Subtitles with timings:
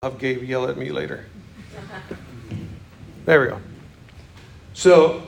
[0.00, 1.24] have Gabe yell at me later.
[3.24, 3.58] There we go.
[4.72, 5.24] So,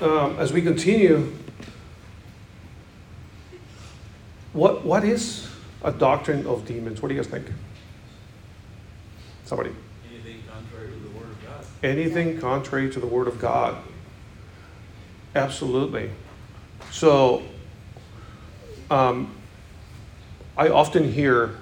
[0.00, 1.32] um, as we continue,
[4.52, 5.48] what what is
[5.84, 7.00] a doctrine of demons?
[7.00, 7.46] What do you guys think?
[9.44, 9.70] Somebody.
[10.10, 11.66] Anything contrary to the word of God.
[11.84, 13.76] Anything contrary to the word of God.
[15.36, 16.10] Absolutely.
[16.90, 17.44] So,
[18.90, 19.32] um,
[20.56, 21.61] I often hear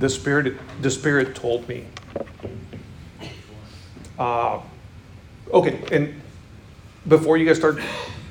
[0.00, 0.56] the spirit.
[0.82, 1.86] The spirit told me.
[4.18, 4.60] Uh,
[5.52, 6.20] okay, and
[7.08, 7.80] before you guys start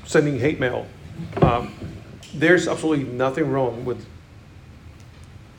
[0.06, 0.86] sending hate mail,
[1.42, 1.74] um,
[2.34, 4.06] there's absolutely nothing wrong with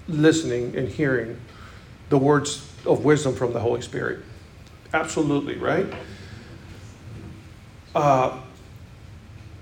[0.08, 1.40] listening and hearing
[2.10, 4.20] the words of wisdom from the Holy Spirit.
[4.92, 5.86] Absolutely, right?
[7.94, 8.40] Uh,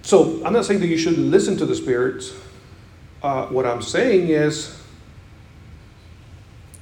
[0.02, 2.32] so I'm not saying that you shouldn't listen to the spirits.
[3.22, 4.77] Uh, what I'm saying is,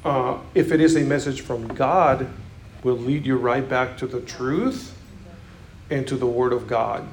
[0.06, 2.28] uh, if it is a message from God,
[2.84, 4.97] will lead you right back to the truth
[5.91, 7.08] and to the Word of God.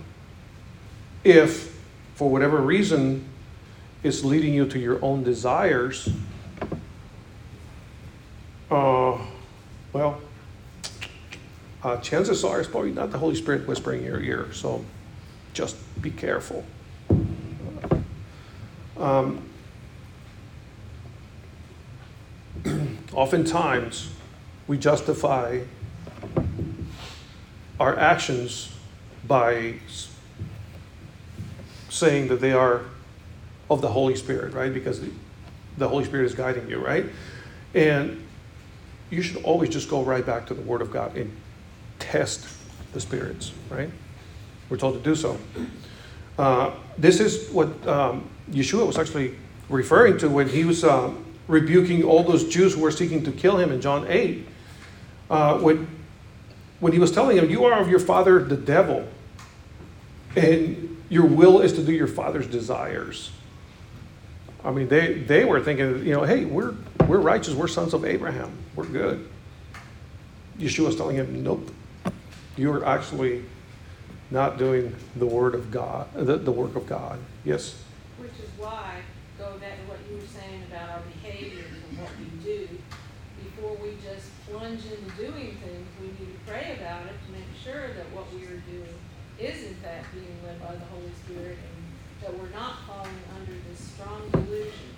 [1.23, 1.75] If,
[2.13, 3.25] for whatever reason,
[4.03, 6.07] it's leading you to your own desires,
[8.69, 9.17] uh,
[9.91, 10.21] well,
[11.81, 14.53] uh, chances are it's probably not the Holy Spirit whispering in your ear.
[14.53, 14.85] So
[15.53, 16.63] just be careful.
[18.97, 19.49] Um,
[23.13, 24.09] oftentimes,
[24.67, 25.59] we justify
[27.79, 28.73] our actions
[29.27, 29.75] by
[31.89, 32.81] saying that they are
[33.69, 34.73] of the Holy Spirit, right?
[34.73, 35.01] Because
[35.77, 37.05] the, Holy Spirit is guiding you, right?
[37.73, 38.25] And
[39.09, 41.35] you should always just go right back to the Word of God and
[41.99, 42.47] test
[42.93, 43.89] the spirits, right?
[44.69, 45.37] We're told to do so.
[46.37, 49.35] Uh, this is what um, Yeshua was actually
[49.69, 51.11] referring to when he was uh,
[51.47, 54.47] rebuking all those Jews who were seeking to kill him in John 8.
[55.29, 55.87] Uh, when,
[56.79, 59.07] when he was telling them, You are of your father, the devil,
[60.35, 63.31] and your will is to do your father's desires.
[64.63, 66.73] I mean, they, they were thinking, you know, hey, we're,
[67.07, 69.27] we're righteous, we're sons of Abraham, we're good.
[70.57, 71.69] Yeshua Yeshua's telling him, nope,
[72.55, 73.43] you're actually
[74.31, 77.19] not doing the word of God, the, the work of God.
[77.43, 77.75] Yes?
[78.17, 79.01] Which is why,
[79.37, 82.67] going that to what you were saying about our behaviors and what we do,
[83.43, 84.29] before we just
[84.63, 88.23] plunge into doing things, we need to pray about it to make sure that what
[88.31, 88.95] we are doing
[89.37, 91.83] is in fact being led by the Holy Spirit and
[92.23, 94.95] that we're not falling under this strong delusion,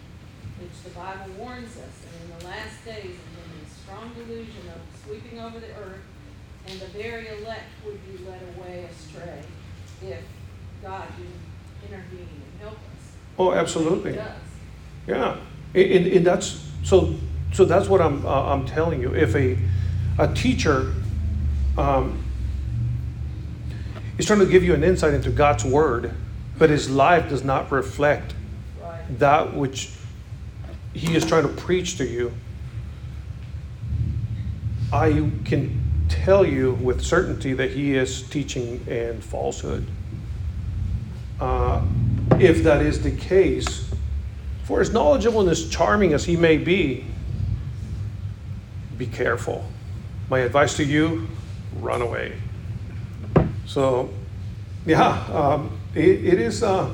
[0.61, 4.81] which the Bible warns us, that in the last days, when this strong delusion of
[5.01, 6.05] sweeping over the earth,
[6.67, 9.41] and the very elect would be led away astray
[10.03, 10.21] if
[10.83, 13.17] God didn't intervene and help us.
[13.39, 14.13] Oh, absolutely.
[15.07, 15.37] Yeah,
[15.73, 17.15] and, and, and that's so.
[17.55, 19.15] So that's what I'm uh, I'm telling you.
[19.15, 19.57] If a
[20.19, 20.93] a teacher
[21.77, 22.21] um,
[24.17, 26.13] is trying to give you an insight into God's word,
[26.57, 28.33] but his life does not reflect
[28.83, 29.19] Right.
[29.19, 29.91] that which
[30.93, 32.33] he is trying to preach to you,
[34.91, 39.87] I can tell you with certainty that he is teaching in falsehood.
[41.39, 41.81] Uh,
[42.37, 43.89] if that is the case,
[44.65, 47.05] for as knowledgeable and as charming as he may be,
[48.97, 49.65] be careful.
[50.29, 51.27] My advice to you
[51.79, 52.33] run away.
[53.65, 54.09] So,
[54.85, 56.63] yeah, um, it, it is.
[56.63, 56.93] Uh,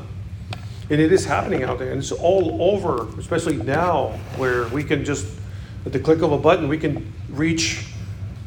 [0.92, 5.06] and it is happening out there, and it's all over, especially now where we can
[5.06, 5.26] just,
[5.86, 7.86] at the click of a button, we can reach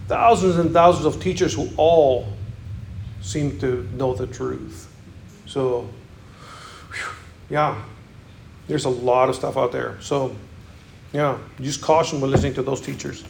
[0.09, 2.29] thousands and thousands of teachers who all
[3.23, 4.95] seem to know the truth.
[5.47, 5.89] So,
[7.49, 7.83] yeah,
[8.69, 9.97] there's a lot of stuff out there.
[10.03, 10.37] So,
[11.15, 13.25] yeah, just caution when listening to those teachers.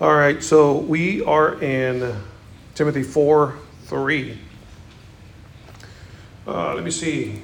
[0.00, 2.16] All right, so we are in
[2.74, 4.38] Timothy 4 3.
[6.46, 7.42] Uh, let me see.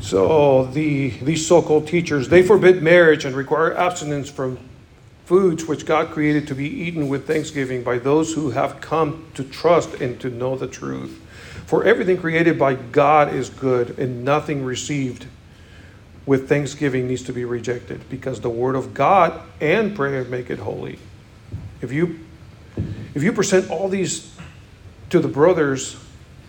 [0.00, 4.58] So the these so-called teachers they forbid marriage and require abstinence from
[5.26, 9.44] foods which God created to be eaten with thanksgiving by those who have come to
[9.44, 11.20] trust and to know the truth.
[11.66, 15.26] For everything created by God is good, and nothing received
[16.26, 20.58] with thanksgiving needs to be rejected, because the word of God and prayer make it
[20.58, 20.98] holy.
[21.80, 22.20] If you
[23.14, 24.36] if you present all these
[25.08, 25.96] to the brothers,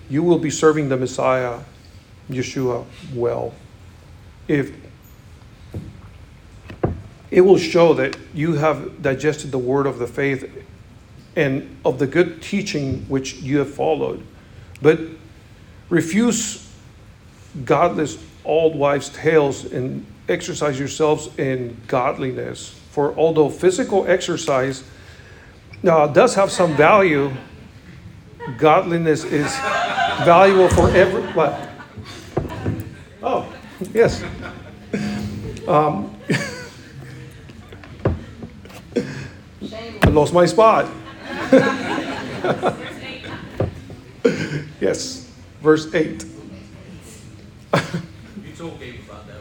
[0.10, 1.60] you will be serving the Messiah
[2.30, 3.54] Yeshua well.
[4.48, 4.74] If
[7.30, 10.50] it will show that you have digested the word of the faith
[11.36, 14.26] and of the good teaching which you have followed,
[14.82, 15.00] but
[15.90, 16.68] refuse
[17.64, 22.70] godless old wives' tales and exercise yourselves in godliness.
[22.92, 24.84] For although physical exercise
[25.88, 27.32] uh, does have some value,
[28.58, 29.56] godliness is
[30.24, 31.22] valuable for every.
[31.34, 31.70] What?
[33.22, 33.54] Oh,
[33.94, 34.24] yes.
[35.68, 36.16] Um,
[40.04, 40.90] I lost my spot.
[44.80, 45.30] yes,
[45.62, 46.26] verse 8.
[48.58, 49.38] You told Gabe about that,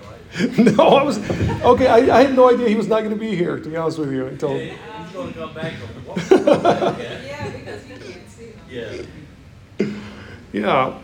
[0.66, 0.76] right?
[0.76, 1.18] no, I was
[1.62, 1.86] okay.
[1.86, 3.58] I, I had no idea he was not going to be here.
[3.58, 4.74] To be honest with you, until Yeah,
[5.04, 5.72] He's gonna come back.
[5.72, 6.98] and- What?
[6.98, 7.22] Yeah.
[7.24, 8.50] Yeah, because you can't see
[9.78, 9.88] them.
[10.52, 10.52] Yeah.
[10.52, 10.98] yeah.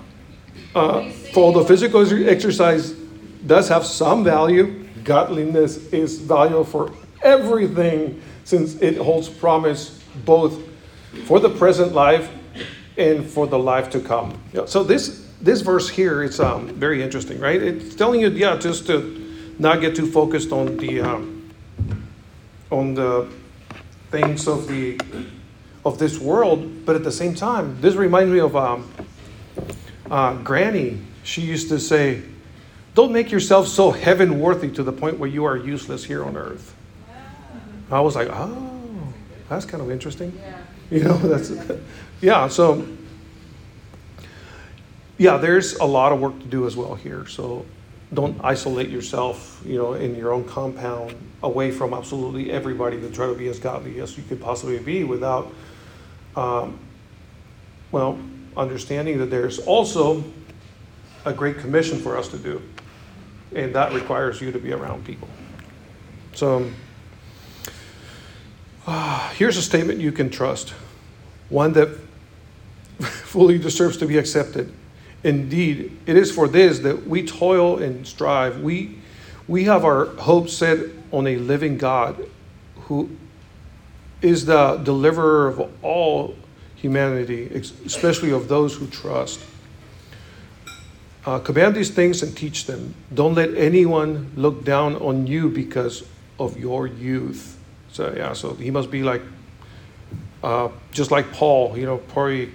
[0.75, 2.93] Uh, for the physical exercise
[3.47, 6.93] does have some value, godliness is valuable for
[7.23, 10.59] everything, since it holds promise both
[11.25, 12.31] for the present life
[12.97, 14.39] and for the life to come.
[14.53, 17.61] Yeah, so this this verse here is um, very interesting, right?
[17.61, 19.19] It's telling you, yeah, just to
[19.59, 21.51] not get too focused on the um,
[22.71, 23.29] on the
[24.11, 25.01] things of the
[25.85, 28.89] of this world, but at the same time, this reminds me of um,
[30.11, 31.01] uh, Granny.
[31.25, 32.23] She used to say,
[32.95, 36.37] "Don't make yourself so heaven worthy to the point where you are useless here on
[36.37, 36.75] earth."
[37.91, 39.13] I was like, "Oh,
[39.49, 40.59] that's kind of interesting." Yeah.
[40.91, 41.53] You know, that's
[42.21, 42.47] yeah.
[42.47, 42.87] So
[45.23, 47.29] yeah, there's a lot of work to do as well here.
[47.29, 47.65] So
[48.13, 51.15] don't isolate yourself, you know, in your own compound
[51.45, 55.05] away from absolutely everybody to try to be as godly as you could possibly be
[55.05, 55.55] without,
[56.35, 56.77] um,
[57.93, 58.19] well,
[58.57, 60.25] understanding that there's also
[61.25, 62.61] a great commission for us to do,
[63.55, 65.29] and that requires you to be around people.
[66.35, 66.69] So.
[69.35, 70.71] Here's a statement you can trust,
[71.49, 71.97] one that
[73.01, 74.75] fully deserves to be accepted.
[75.25, 78.61] Indeed, it is for this that we toil and strive.
[78.61, 78.99] We,
[79.47, 80.81] we have our hope set
[81.13, 82.29] on a living God
[82.83, 83.09] who
[84.21, 86.37] is the deliverer of all
[86.77, 87.49] humanity,
[87.85, 89.41] especially of those who trust.
[91.25, 92.95] Uh, command these things and teach them.
[93.15, 96.03] Don't let anyone look down on you because
[96.41, 97.57] of your youth.
[97.93, 99.23] So yeah, so he must be like,
[100.43, 102.51] uh, just like Paul, you know, probably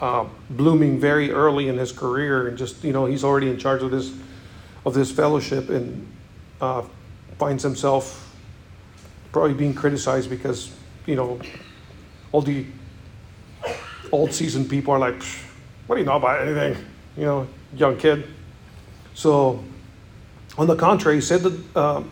[0.00, 3.82] uh, blooming very early in his career, and just you know, he's already in charge
[3.82, 4.12] of this,
[4.84, 6.06] of this fellowship, and
[6.60, 6.82] uh,
[7.38, 8.34] finds himself
[9.32, 10.74] probably being criticized because
[11.06, 11.40] you know,
[12.32, 12.66] all the
[14.12, 15.22] old seasoned people are like,
[15.86, 16.84] what do you know about anything?
[17.16, 18.26] You know, young kid.
[19.14, 19.62] So,
[20.58, 21.76] on the contrary, said that.
[21.76, 22.02] Uh,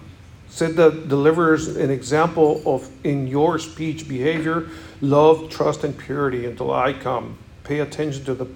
[0.55, 4.69] said that delivers an example of in your speech behavior
[5.01, 8.47] love trust and purity until i come pay attention to the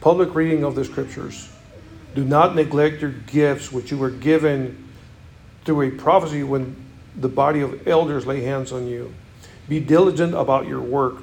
[0.00, 1.48] public reading of the scriptures.
[2.14, 4.88] Do not neglect your gifts which you were given
[5.64, 6.76] through a prophecy when
[7.16, 9.12] the body of elders lay hands on you.
[9.68, 11.16] Be diligent about your work.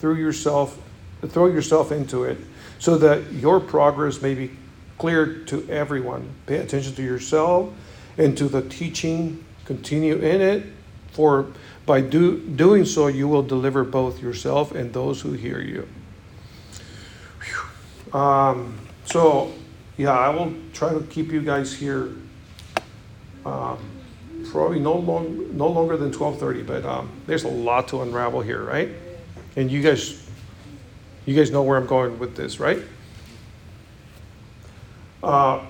[0.00, 0.78] Through yourself
[1.26, 2.38] throw yourself into it
[2.78, 4.50] so that your progress may be
[4.98, 6.28] clear to everyone.
[6.46, 7.72] Pay attention to yourself
[8.16, 10.66] and to the teaching, continue in it,
[11.12, 11.46] for
[11.86, 15.88] by do, doing so you will deliver both yourself and those who hear you.
[18.12, 19.52] Um, so,
[19.96, 22.12] yeah, I will try to keep you guys here.
[23.44, 23.78] Um,
[24.50, 28.40] probably no long, no longer than twelve thirty, but um, there's a lot to unravel
[28.40, 28.90] here, right?
[29.56, 30.28] And you guys,
[31.26, 32.80] you guys know where I'm going with this, right?
[35.22, 35.64] Uh,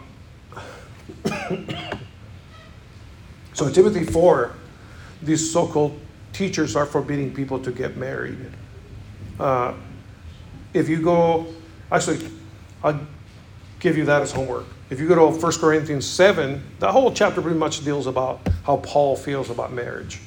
[3.58, 4.52] So Timothy 4,
[5.20, 5.98] these so called
[6.32, 8.38] teachers are forbidding people to get married.
[9.40, 9.74] Uh,
[10.72, 11.44] if you go,
[11.90, 12.30] actually,
[12.82, 13.00] I'll
[13.80, 14.66] give you that as homework.
[14.90, 18.78] If you go to 1 Corinthians 7, the whole chapter pretty much deals about how
[18.78, 20.20] Paul feels about marriage,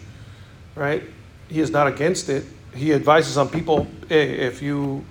[0.75, 1.03] right?
[1.47, 2.45] He is not against it.
[2.73, 5.03] He advises on people hey, if you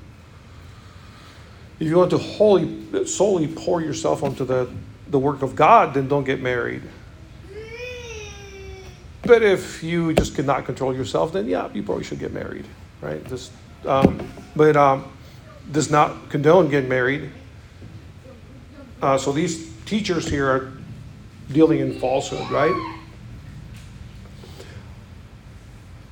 [1.80, 4.70] if you want to wholly solely pour yourself onto the,
[5.08, 6.82] the work of God, then don't get married.
[9.22, 12.66] But if you just cannot control yourself, then yeah, you probably should get married,
[13.00, 13.26] right?
[13.28, 13.52] Just,
[13.86, 15.10] um, but um,
[15.72, 17.30] does not condone getting married.
[19.02, 20.72] Uh, so these teachers here are
[21.52, 22.96] dealing in falsehood, right?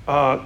[0.07, 0.43] Uh,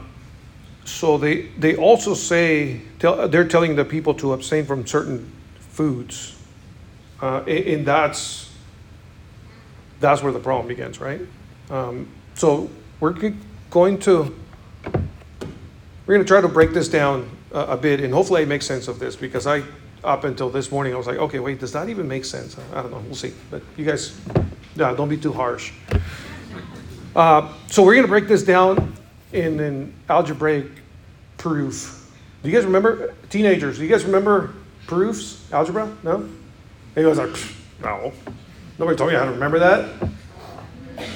[0.85, 6.37] so they they also say tell, they're telling the people to abstain from certain foods,
[7.21, 8.53] uh, and, that's
[10.01, 11.21] that's where the problem begins, right?
[11.71, 13.13] Um, so we're
[13.71, 14.35] going to
[16.07, 18.63] we're going to try to break this down a, a bit, and hopefully I make
[18.63, 19.63] sense of this because I
[20.05, 22.57] up until this morning I was like, okay, wait, does that even make sense?
[22.73, 22.99] I don't know.
[22.99, 23.33] We'll see.
[23.51, 24.19] But you guys
[24.75, 25.73] Yeah, don't be too harsh.
[27.15, 28.95] Uh, so we're gonna break this down
[29.33, 30.67] in an algebraic
[31.37, 32.11] proof.
[32.43, 33.79] Do you guys remember teenagers?
[33.79, 34.55] Do you guys remember
[34.87, 35.95] proofs, algebra?
[36.03, 36.29] No.
[36.95, 37.31] He was like,
[37.83, 38.13] no.
[38.79, 40.11] Nobody told me how to remember that.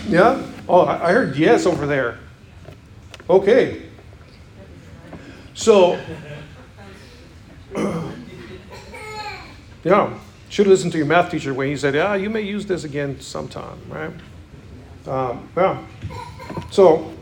[0.09, 0.47] Yeah.
[0.69, 2.19] Oh, I heard yes over there.
[3.29, 3.83] Okay.
[5.55, 5.99] So.
[9.87, 10.19] Yeah,
[10.49, 13.21] should listen to your math teacher when he said, "Yeah, you may use this again
[13.21, 14.11] sometime." Right?
[15.07, 15.81] Um, yeah.
[16.73, 17.13] So,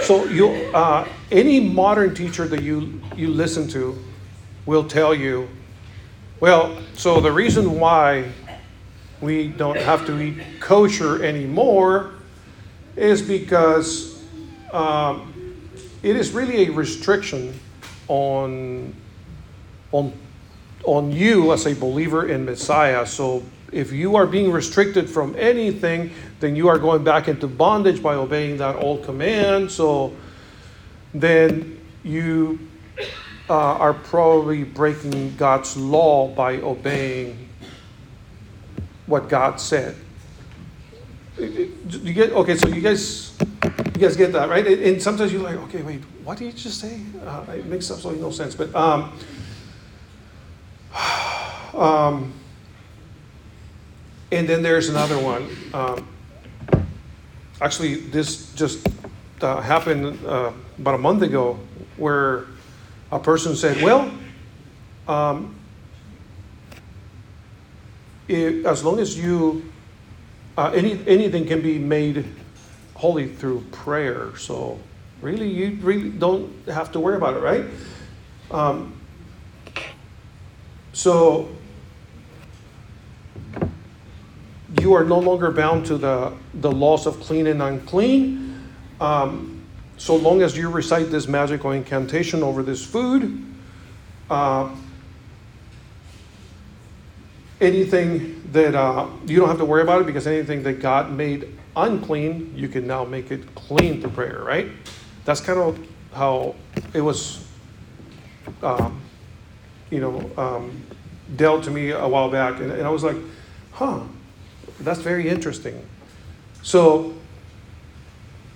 [0.00, 4.02] so you, uh, any modern teacher that you you listen to,
[4.64, 5.46] will tell you,
[6.40, 8.30] well, so the reason why
[9.20, 12.12] we don't have to eat kosher anymore
[12.96, 14.22] is because
[14.72, 15.31] um,
[16.02, 17.58] it is really a restriction
[18.08, 18.94] on
[19.92, 20.12] on
[20.84, 23.06] on you as a believer in Messiah.
[23.06, 28.02] So if you are being restricted from anything, then you are going back into bondage
[28.02, 29.70] by obeying that old command.
[29.70, 30.12] So
[31.14, 32.58] then you
[33.48, 37.48] uh, are probably breaking God's law by obeying
[39.06, 39.94] what God said.
[41.42, 42.56] You get okay?
[42.56, 44.66] So you guys, you guys get that, right?
[44.66, 47.00] And sometimes you're like, okay, wait, what did you just say?
[47.24, 48.54] Uh, it makes absolutely no sense.
[48.54, 49.12] But um,
[51.74, 52.32] um,
[54.30, 55.48] and then there's another one.
[55.74, 56.08] Um,
[57.60, 58.86] actually, this just
[59.40, 61.58] uh, happened uh, about a month ago,
[61.96, 62.46] where
[63.10, 64.12] a person said, "Well,
[65.08, 65.56] um,
[68.28, 69.71] if, as long as you
[70.56, 72.24] uh, any anything can be made
[72.94, 74.36] holy through prayer.
[74.36, 74.78] So
[75.20, 77.64] really, you really don't have to worry about it, right?
[78.50, 78.94] Um,
[80.92, 81.48] so
[84.80, 88.68] you are no longer bound to the the laws of clean and unclean.
[89.00, 89.62] Um,
[89.96, 93.44] so long as you recite this magical incantation over this food.
[94.28, 94.74] Uh,
[97.62, 101.48] anything that uh, you don't have to worry about it because anything that God made
[101.76, 104.68] unclean, you can now make it clean through prayer, right?
[105.24, 105.78] That's kind of
[106.12, 106.56] how
[106.92, 107.46] it was,
[108.62, 109.00] um,
[109.90, 110.82] you know, um,
[111.36, 112.60] dealt to me a while back.
[112.60, 113.16] And, and I was like,
[113.70, 114.00] huh,
[114.80, 115.86] that's very interesting.
[116.62, 117.14] So,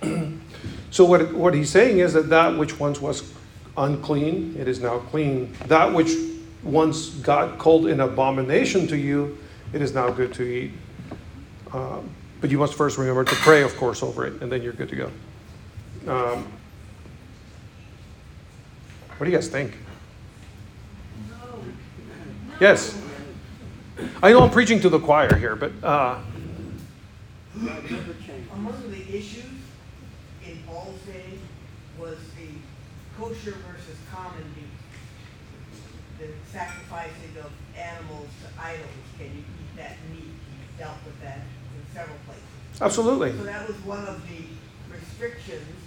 [0.91, 3.33] so what, what he's saying is that that which once was
[3.77, 5.53] unclean, it is now clean.
[5.67, 6.11] That which
[6.67, 9.37] once God called an abomination to you,
[9.73, 10.71] it is now good to eat.
[11.73, 12.09] Um,
[12.41, 14.89] but you must first remember to pray, of course, over it, and then you're good
[14.89, 15.11] to go.
[16.07, 16.47] Um,
[19.17, 19.73] what do you guys think?
[22.59, 22.99] Yes.
[24.21, 26.19] I know I'm preaching to the choir here, but uh,
[28.53, 29.43] Among the issues
[30.45, 31.39] in Paul's day
[31.99, 32.49] was the
[33.19, 34.66] kosher versus common.
[36.27, 40.23] The sacrificing of animals to idols, can you eat that meat?
[40.27, 42.81] He dealt with that in several places.
[42.81, 43.31] absolutely.
[43.37, 44.43] So that was one of the
[44.93, 45.77] restrictions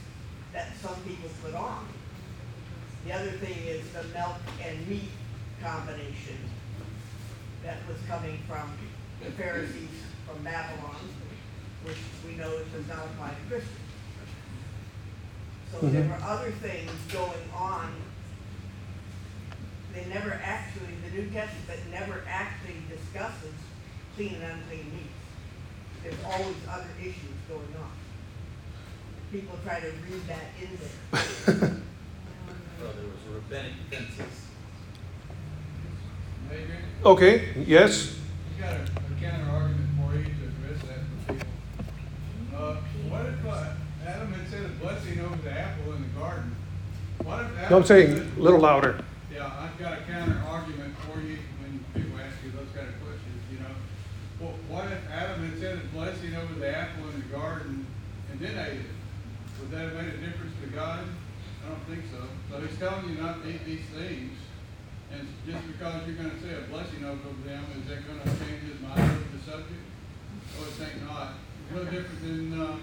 [0.55, 1.87] that some people put on.
[3.07, 5.11] The other thing is the milk and meat
[5.63, 6.39] combination
[7.63, 8.73] that was coming from
[9.23, 9.91] the Pharisees
[10.27, 10.97] from Babylon,
[11.85, 13.77] which we know does not apply to Christians.
[15.73, 16.09] So there Mhm.
[16.09, 17.93] were other things going on.
[19.95, 23.55] They never actually, the New Testament never actually discusses
[24.17, 25.21] clean and unclean meats.
[26.03, 27.91] There's always other issues going on.
[29.33, 31.71] People try to read that in there.
[32.81, 34.47] Well, there was rabbinic fences.
[37.05, 38.17] Okay, yes.
[38.57, 41.49] you got a, a counter argument for you to address that for people.
[42.57, 42.77] Uh,
[43.11, 46.57] what if, uh, Adam had said a blessing over the apple in the garden?
[47.23, 47.71] What if Adam?
[47.71, 49.05] No, I'm saying a little louder.
[49.33, 52.95] Yeah, I've got a counter argument for you when people ask you those kind of
[53.05, 53.77] questions, you know?
[54.41, 57.87] Well, what if Adam had said a blessing over the apple in the garden
[58.31, 58.95] and then ate it?
[59.61, 61.05] Would that have made a difference to God?
[61.65, 62.25] I don't think so.
[62.51, 64.33] So he's telling you not to eat these things.
[65.13, 68.81] And just because you're gonna say a blessing over them, is that gonna change his
[68.81, 69.83] mind over the subject?
[70.59, 71.35] Oh, I think not.
[71.67, 72.77] It's no different than, uh,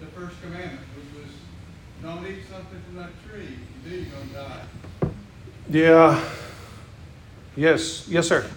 [0.00, 1.32] the first commandment, which was,
[2.02, 3.58] don't eat something from that tree.
[3.58, 5.10] If you do, you're gonna die.
[5.68, 6.24] Yeah.
[7.56, 8.48] Yes, yes, sir.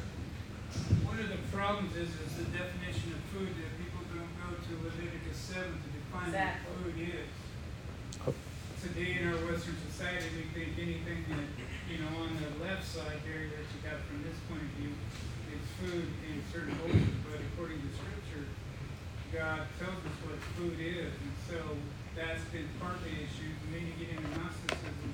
[1.03, 4.71] One of the problems is, is the definition of food that people don't go to
[4.85, 5.89] Leviticus seven to
[6.25, 6.73] define what Exactly.
[6.83, 8.29] food oh.
[8.29, 8.35] is.
[8.81, 11.49] Today in our Western society, we think anything that,
[11.85, 14.89] you know, on the left side here that you got from this point of view
[15.53, 18.49] is food in certain cultures, but according to scripture,
[19.29, 21.61] God tells us what food is, and so
[22.17, 25.13] that's been part of the issue, and then you get into Gnosticism,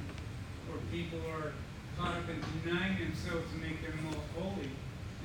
[0.71, 1.51] where people are
[1.99, 4.71] caught up in denying themselves to make them more holy,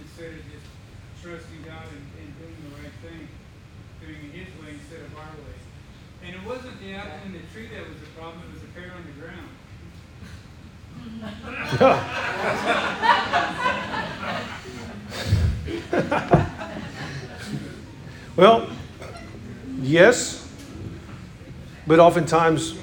[0.02, 0.66] instead of just
[1.22, 3.30] trusting God and, and doing the right thing,
[4.02, 5.61] doing it His way instead of our way.
[6.24, 8.68] And it wasn't the apple in the tree that was the problem, it was the
[8.68, 9.48] pear on the ground.
[18.34, 18.66] Well,
[19.82, 20.48] yes,
[21.86, 22.74] but oftentimes,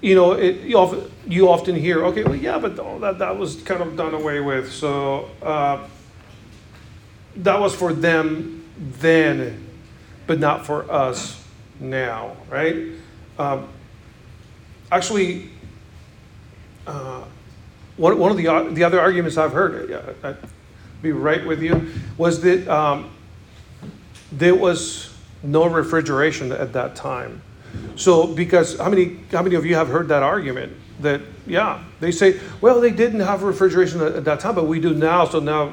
[0.00, 3.38] you know, it, you, often, you often hear, okay, well, yeah, but oh, that, that
[3.38, 4.72] was kind of done away with.
[4.72, 5.86] So uh,
[7.36, 9.64] that was for them then,
[10.26, 11.40] but not for us
[11.80, 12.76] now, right?
[13.38, 13.68] Um,
[14.90, 15.50] actually,
[16.86, 17.24] uh,
[17.96, 20.36] one, one of the, o- the other arguments I've heard, uh, I'd
[21.02, 22.68] be right with you, was that.
[22.68, 23.10] Um,
[24.32, 27.40] there was no refrigeration at that time.
[27.96, 30.72] So, because how many how many of you have heard that argument?
[31.00, 34.80] That yeah, they say, well, they didn't have refrigeration at, at that time, but we
[34.80, 35.72] do now, so now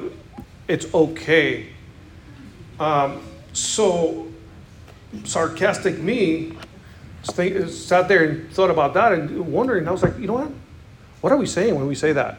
[0.68, 1.68] it's okay.
[2.78, 3.22] Um,
[3.52, 4.28] so,
[5.24, 6.56] sarcastic me
[7.22, 9.86] sta- sat there and thought about that and wondering.
[9.88, 10.50] I was like, you know what?
[11.20, 12.38] What are we saying when we say that?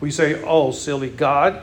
[0.00, 1.62] We say, oh, silly God.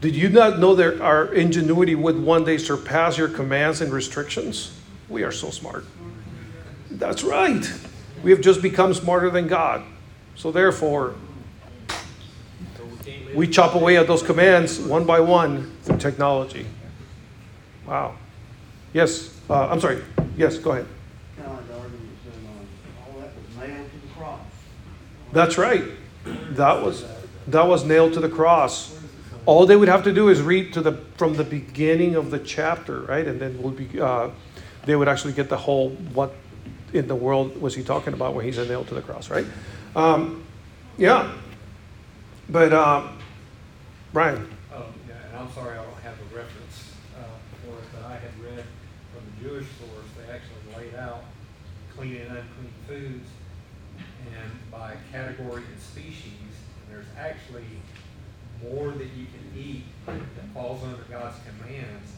[0.00, 4.76] Did you not know that our ingenuity would one day surpass your commands and restrictions?
[5.08, 5.84] We are so smart.
[6.90, 7.70] That's right.
[8.22, 9.84] We have just become smarter than God.
[10.34, 11.14] So therefore,
[13.34, 16.66] we chop away at those commands one by one through technology.
[17.86, 18.16] Wow.
[18.92, 20.02] Yes, uh, I'm sorry.
[20.36, 20.86] Yes, go ahead.
[21.36, 22.34] kind of like the argument said,
[23.06, 24.40] all that was nailed to the cross.
[25.32, 25.84] That's right.
[26.50, 27.04] That was
[27.48, 28.98] that was nailed to the cross.
[29.44, 32.38] All they would have to do is read to the from the beginning of the
[32.38, 33.26] chapter, right?
[33.26, 34.30] And then we'll be uh,
[34.86, 36.34] they would actually get the whole what
[36.92, 39.46] in the world was he talking about when he said nailed to the cross, right?
[39.96, 40.44] Um,
[40.98, 41.32] yeah.
[42.48, 43.18] But um,
[44.12, 47.22] Brian, Oh, yeah, and I'm sorry, I don't have a reference uh,
[47.64, 48.64] for it, but I had read
[49.12, 51.24] from the Jewish source, they actually laid out
[52.02, 53.28] clean and unclean foods
[54.34, 57.64] and by category and species, and there's actually
[58.60, 60.16] more that you can eat that
[60.52, 62.12] falls under God's commands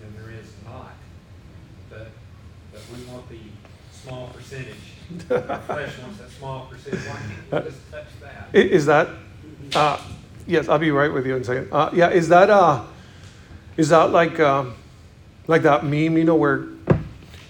[0.00, 0.92] than there is not.
[1.90, 2.08] But,
[2.72, 3.38] but we want the
[3.92, 4.74] small percentage.
[5.30, 7.16] Our flesh wants that small percentage, why
[7.50, 8.54] can't we just touch that?
[8.54, 9.08] is that
[9.74, 10.00] uh,
[10.46, 10.68] yes?
[10.68, 11.68] I'll be right with you in a second.
[11.70, 12.84] Uh, yeah, is that uh,
[13.76, 14.74] is that like um,
[15.46, 16.16] like that meme?
[16.16, 16.68] You know where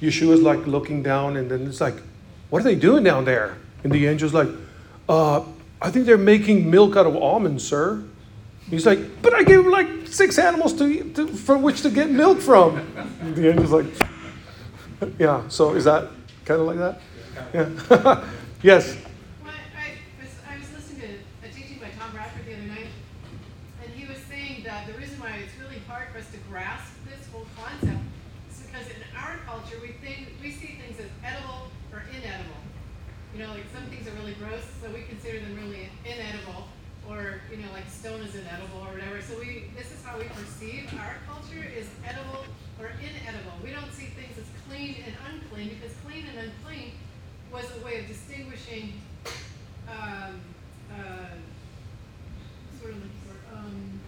[0.00, 1.96] Yeshua's like looking down, and then it's like,
[2.50, 3.56] what are they doing down there?
[3.82, 4.48] And the angel's like,
[5.08, 5.42] uh,
[5.80, 8.02] I think they're making milk out of almonds, sir.
[8.68, 12.10] He's like, but I gave him like six animals to, to from which to get
[12.10, 12.78] milk from.
[13.20, 13.86] And the angel's like,
[15.18, 15.46] yeah.
[15.48, 16.10] So is that
[16.44, 17.00] kind of like that?
[17.52, 18.24] Yeah.
[18.62, 18.96] yes.
[19.44, 22.88] Well, I was, I was listening to a teaching by Tom Bradford the other night,
[23.82, 26.92] and he was saying that the reason why it's really hard for us to grasp
[27.04, 28.00] this whole concept
[28.50, 32.56] is because in our culture, we think, we see things as edible or inedible.
[33.34, 36.68] You know, like some things are really gross, so we consider them really inedible,
[37.08, 37.88] or, you know, like
[38.46, 39.20] inedible or whatever.
[39.22, 42.44] So we, this is how we perceive our culture is edible
[42.80, 43.52] or inedible.
[43.62, 46.92] We don't see things as clean and unclean, because clean and unclean
[47.52, 48.92] was a way of distinguishing
[49.88, 50.40] um,
[50.92, 51.34] uh,
[52.80, 54.00] sort of like, sort- um,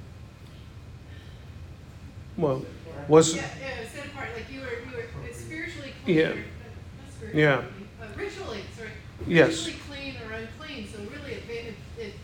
[2.37, 2.65] Well,
[3.09, 6.17] was yeah, yeah, set apart, like you were, you were uh, spiritually clean.
[6.19, 6.25] Yeah.
[6.31, 7.63] or- not spiritually, Yeah.
[8.03, 8.91] Uh, ritually, sorry.
[9.27, 9.67] Yes.
[9.67, 12.15] Ritually clean or unclean, so really it, ba- it, it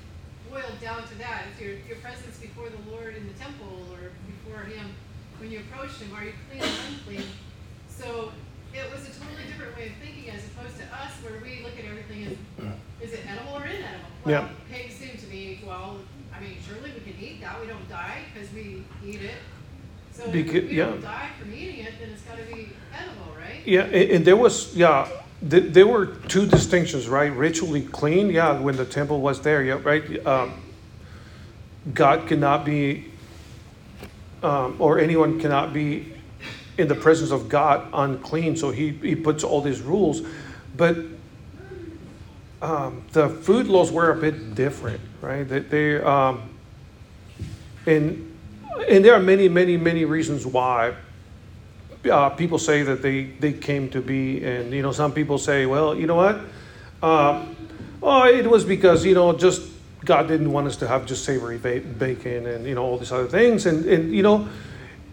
[0.50, 1.44] boiled down to that.
[1.53, 4.87] It's your, your presence before the Lord in the temple or before Him.
[5.38, 7.22] When you approach Him, are you clean or unclean?
[7.88, 8.32] So
[8.74, 11.78] it was a totally different way of thinking as opposed to us where we look
[11.78, 14.10] at everything as, is it edible or inedible?
[14.26, 14.40] Yeah.
[14.40, 15.98] Well, pigs seem to be, well,
[16.34, 17.60] I mean, surely we can eat that.
[17.60, 19.38] We don't die because we eat it.
[20.12, 20.86] So if Becau- we yeah.
[20.86, 23.64] don't die from eating it, then it's got to be edible, right?
[23.64, 25.08] Yeah, and, and there was yeah,
[25.42, 27.32] there were two distinctions, right?
[27.32, 30.26] Ritually clean, yeah, when the temple was there, yeah, right.
[30.26, 30.54] Um,
[31.92, 33.12] God cannot be,
[34.44, 36.12] um, or anyone cannot be
[36.76, 38.57] in the presence of God unclean.
[38.57, 40.22] So he he puts all these rules,
[40.76, 40.96] but
[42.61, 45.48] um, the food laws were a bit different, right?
[45.48, 46.50] They, they um,
[47.87, 48.30] and
[48.88, 50.94] and there are many, many, many reasons why
[52.11, 55.64] uh, people say that they, they came to be, and you know, some people say,
[55.64, 56.40] well, you know what?
[57.02, 57.46] Uh,
[58.02, 59.62] oh, it was because you know, just
[60.04, 63.12] God didn't want us to have just savory ba- bacon and you know all these
[63.12, 64.48] other things, and and you know,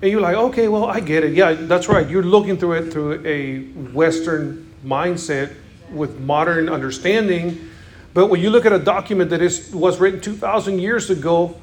[0.02, 1.34] and you're like, okay, well, I get it.
[1.34, 2.08] Yeah, that's right.
[2.10, 3.60] You're looking through it through a
[3.92, 5.54] Western mindset
[5.92, 7.70] with modern understanding,
[8.14, 11.56] but when you look at a document that is was written two thousand years ago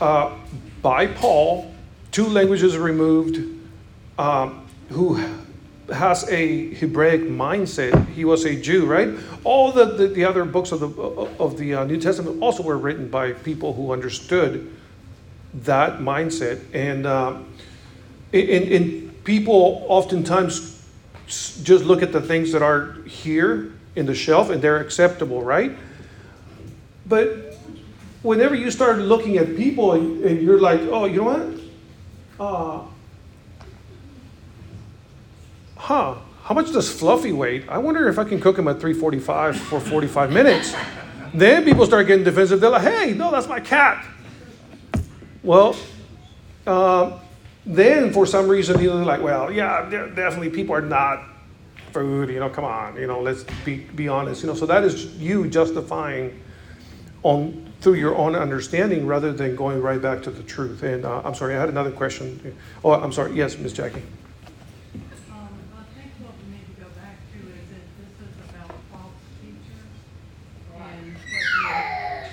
[0.00, 0.34] uh,
[0.82, 1.72] by Paul,
[2.10, 3.38] two languages removed,
[4.18, 5.14] um, who
[5.92, 8.08] has a Hebraic mindset.
[8.08, 9.10] He was a Jew, right?
[9.44, 10.88] All the, the, the other books of the,
[11.38, 14.72] of the uh, New Testament also were written by people who understood
[15.54, 16.62] that mindset.
[16.74, 17.38] And, uh,
[18.32, 20.84] and, and people oftentimes
[21.26, 25.72] just look at the things that are here in the shelf and they're acceptable, right?
[27.06, 27.56] But
[28.22, 31.60] whenever you start looking at people and, and you're like, oh, you know what?
[32.38, 32.82] Uh,
[35.86, 37.66] huh, how much does Fluffy weigh?
[37.68, 40.74] I wonder if I can cook him at 345 for 45 minutes.
[41.32, 42.60] Then people start getting defensive.
[42.60, 44.04] They're like, hey, no, that's my cat.
[45.44, 45.76] Well,
[46.66, 47.20] uh,
[47.64, 51.22] then for some reason, you know, they're like, well, yeah, definitely people are not
[51.92, 54.42] food, you know, come on, you know, let's be, be honest.
[54.42, 56.42] You know, so that is you justifying
[57.22, 60.82] on through your own understanding rather than going right back to the truth.
[60.82, 62.56] And uh, I'm sorry, I had another question.
[62.84, 63.34] Oh, I'm sorry.
[63.34, 64.02] Yes, Miss Jackie.
[65.30, 68.72] Um, I think what we need to go back to is that this is about
[68.88, 69.92] false teachers.
[70.72, 72.30] And what they're,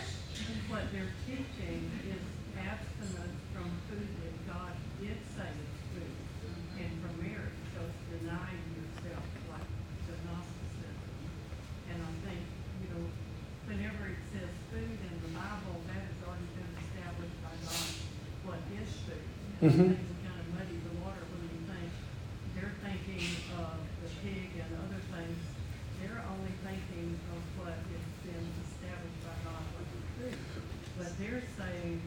[0.71, 2.23] what they're teaching is
[2.55, 6.15] abstinence from food that God did say is food
[6.79, 7.59] and from marriage.
[7.75, 9.67] So it's denying yourself like
[10.07, 10.95] the Gnosticism.
[11.91, 12.41] And I think,
[12.79, 13.03] you know,
[13.67, 17.83] whenever it says food in the Bible, that has already been established by God,
[18.47, 19.19] what is food.
[19.19, 19.95] And I Mhm.
[19.95, 21.87] think kind of muddy the water when we think
[22.55, 23.23] they're thinking
[23.55, 25.39] of the pig and other things,
[26.03, 30.35] they're only thinking of what has been established by God what is food.
[30.99, 32.01] But they're saying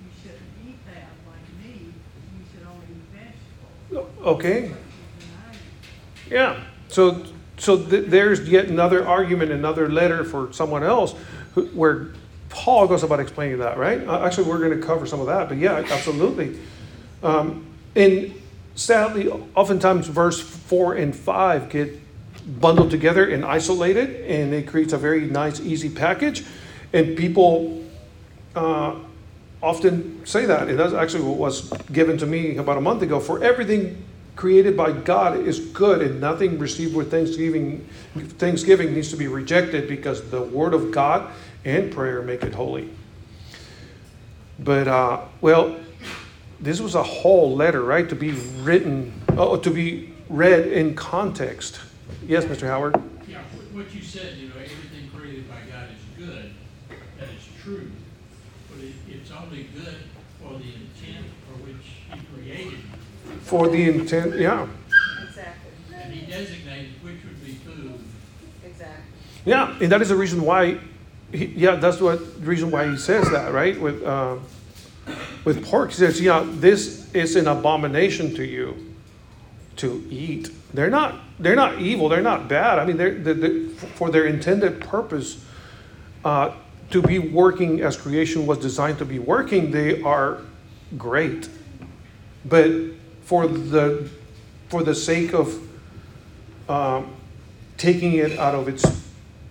[0.00, 4.08] you shouldn't eat that like meat, you should only eat vegetables.
[4.24, 4.72] Okay.
[4.72, 6.32] But you deny it.
[6.32, 6.64] Yeah.
[6.88, 7.24] So
[7.58, 11.14] so th- there's yet another argument, another letter for someone else,
[11.54, 12.12] who, where
[12.48, 14.02] Paul goes about explaining that, right?
[14.06, 16.58] Uh, actually, we're going to cover some of that, but yeah, absolutely.
[17.22, 18.34] Um, and
[18.74, 21.98] sadly, oftentimes verse four and five get
[22.60, 26.44] bundled together and isolated, and it creates a very nice, easy package.
[26.92, 27.84] And people
[28.54, 28.96] uh,
[29.62, 30.68] often say that.
[30.68, 33.20] And that's actually what was given to me about a month ago.
[33.20, 34.04] For everything
[34.34, 39.88] created by God is good, and nothing received with thanksgiving, thanksgiving needs to be rejected
[39.88, 41.30] because the word of God
[41.64, 42.90] and prayer make it holy.
[44.58, 45.76] But, uh, well,
[46.62, 48.08] this was a whole letter, right?
[48.08, 48.30] To be
[48.62, 51.80] written, oh, to be read in context.
[52.26, 52.68] Yes, Mr.
[52.68, 53.02] Howard?
[53.28, 56.54] Yeah, what you said, you know, everything created by God is good,
[57.18, 57.90] that is true.
[58.70, 59.96] But it, it's only good
[60.40, 62.78] for the intent for which he created.
[63.42, 64.68] For the intent, yeah.
[65.26, 67.98] Exactly, And he designated which would be food.
[68.64, 69.04] exactly.
[69.44, 70.78] Yeah, and that is the reason why,
[71.32, 73.80] he, yeah, that's what the reason why he says that, right?
[73.80, 74.36] With uh,
[75.44, 78.94] with pork, he says, yeah, this is an abomination to you
[79.76, 80.50] to eat.
[80.74, 82.08] They're not they're not evil.
[82.08, 82.78] They're not bad.
[82.78, 85.44] I mean, they're, they they- for their intended purpose
[86.24, 86.52] uh,
[86.90, 89.70] to be working as creation was designed to be working.
[89.70, 90.38] They are
[90.96, 91.48] great,
[92.44, 92.70] but
[93.24, 94.08] for the
[94.68, 95.58] for the sake of
[96.68, 97.12] um,
[97.76, 98.84] taking it out of its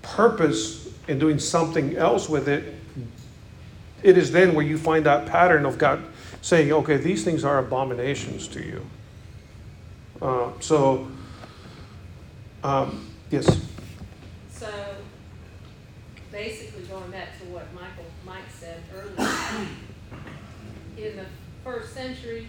[0.02, 2.76] purpose and doing something else with it,
[4.04, 6.04] it is then where you find that pattern of God
[6.42, 8.86] saying, okay, these things are abominations to you.
[10.22, 11.08] Uh, so,
[12.64, 13.66] um, yes.
[14.52, 14.70] So,
[16.32, 19.30] basically going back to what Michael, Mike said earlier,
[20.98, 21.26] in the
[21.64, 22.48] first century,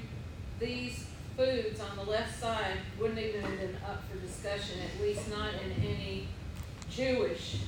[0.59, 5.29] these foods on the left side wouldn't even have been up for discussion, at least
[5.31, 6.29] not in any
[6.91, 7.59] Jewish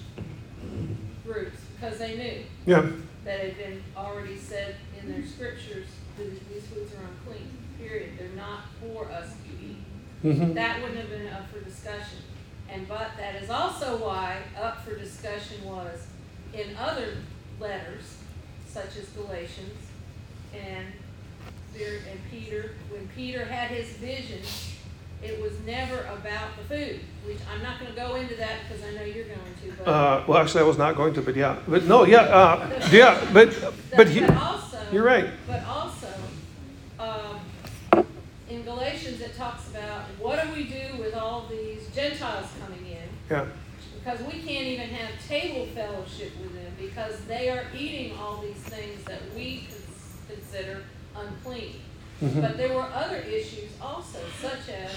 [1.25, 2.87] groups, because they knew Yeah.
[3.25, 8.13] That had been already said in their scriptures, that these foods are unclean, period.
[8.19, 9.79] They're not for us to eat.
[10.23, 12.19] hmm That wouldn't have been up for discussion.
[12.71, 16.07] And but that is also why up for discussion was
[16.53, 17.17] in other
[17.61, 18.19] letters,
[18.67, 19.79] such as Galatians
[20.55, 20.87] and
[21.75, 24.41] there and Peter, when Peter had his vision,
[25.25, 28.95] it was never about the food, which I'm not gonna go into that because I
[28.95, 29.89] know you're going to, but.
[29.89, 31.57] Uh, well, actually, I was not going to, but yeah.
[31.67, 33.57] But no, yeah, uh, yeah, but,
[33.97, 34.79] but he, But also.
[34.93, 35.31] you're right.
[35.47, 36.09] But also,
[36.99, 37.41] um,
[38.49, 43.09] in Galatians, it talks about what do we do with all these Gentiles coming in?
[43.31, 43.47] Yeah.
[43.99, 48.57] Because we can't even have table fellowship with them because they are eating all these
[48.57, 50.83] things that we cons- consider
[51.17, 51.77] unclean.
[52.23, 52.41] Mhm.
[52.43, 54.91] But there were other issues also, such as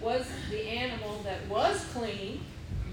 [0.00, 2.40] was the animal that was clean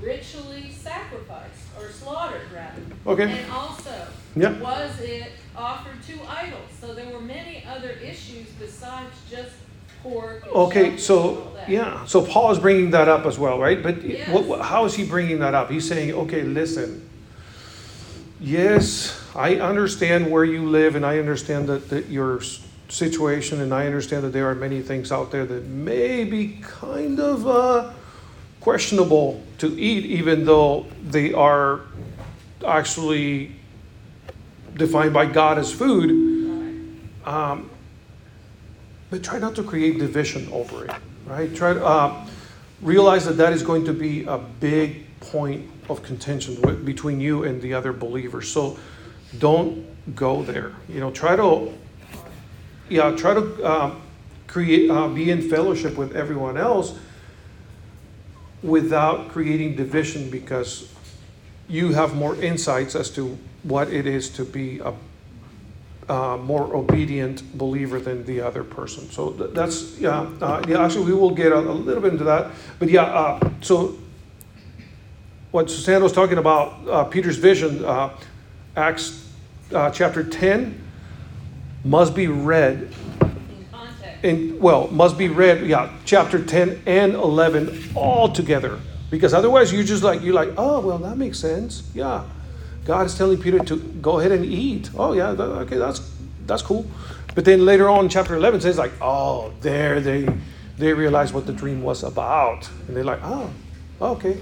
[0.01, 2.81] ritually sacrificed or slaughtered rather?
[3.07, 3.23] Okay.
[3.23, 4.53] And also, Yeah.
[4.59, 6.69] was it offered to idols?
[6.79, 9.51] So there were many other issues besides just
[10.01, 13.83] pork Okay, so, yeah, so Paul is bringing that up as well, right?
[13.83, 14.27] But Yes.
[14.27, 15.69] what, how is he bringing that up?
[15.69, 17.01] He's saying, okay, listen,
[18.39, 22.39] yes, I understand where you live and I understand that, that your
[22.89, 27.19] situation and I understand that there are many things out there that may be kind
[27.19, 27.91] of uh,
[28.59, 31.81] questionable to eat, even though they are
[32.65, 33.51] actually
[34.75, 36.09] defined by God as food.
[37.25, 37.69] Um,
[39.09, 40.91] but try not to create division over it,
[41.25, 41.53] right?
[41.55, 42.27] Try to uh,
[42.81, 47.61] realize that that is going to be a big point of contention between you and
[47.61, 48.51] the other believers.
[48.51, 48.77] So
[49.37, 50.73] don't go there.
[50.87, 51.73] You know, try to,
[52.89, 54.01] yeah, try to um,
[54.47, 56.97] create, uh, be in fellowship with everyone else
[58.61, 60.91] without creating division because
[61.67, 64.93] you have more insights as to what it is to be a
[66.09, 69.09] uh, more obedient believer than the other person.
[69.11, 70.21] So th- that's yeah.
[70.41, 70.83] Uh, yeah.
[70.83, 72.51] Actually, we will get a, a little bit into that.
[72.79, 73.03] But yeah.
[73.03, 73.95] Uh, so
[75.51, 78.09] what Susanna was talking about, uh, Peter's vision, uh,
[78.75, 79.31] Acts
[79.71, 80.81] uh, chapter ten,
[81.83, 82.93] must be read
[84.21, 88.79] In well must be read yeah chapter 10 and 11 all together.
[89.09, 91.89] Because otherwise you're just like you're like oh well that makes sense.
[91.93, 92.25] Yeah.
[92.85, 94.89] God is telling peter to go ahead and eat.
[94.97, 96.11] Oh yeah that, okay that's
[96.45, 96.85] that's cool.
[97.33, 100.27] But then later on chapter 11 says like oh there they
[100.77, 102.69] they realize what the dream was about.
[102.87, 103.49] And they're like oh
[104.01, 104.37] okay.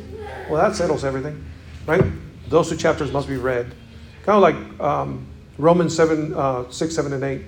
[0.49, 1.45] Well that settles everything.
[1.85, 2.03] Right?
[2.49, 3.75] Those two chapters must be read.
[4.23, 5.26] Kind of like um,
[5.57, 7.41] romans 7 uh, 6 7 and 8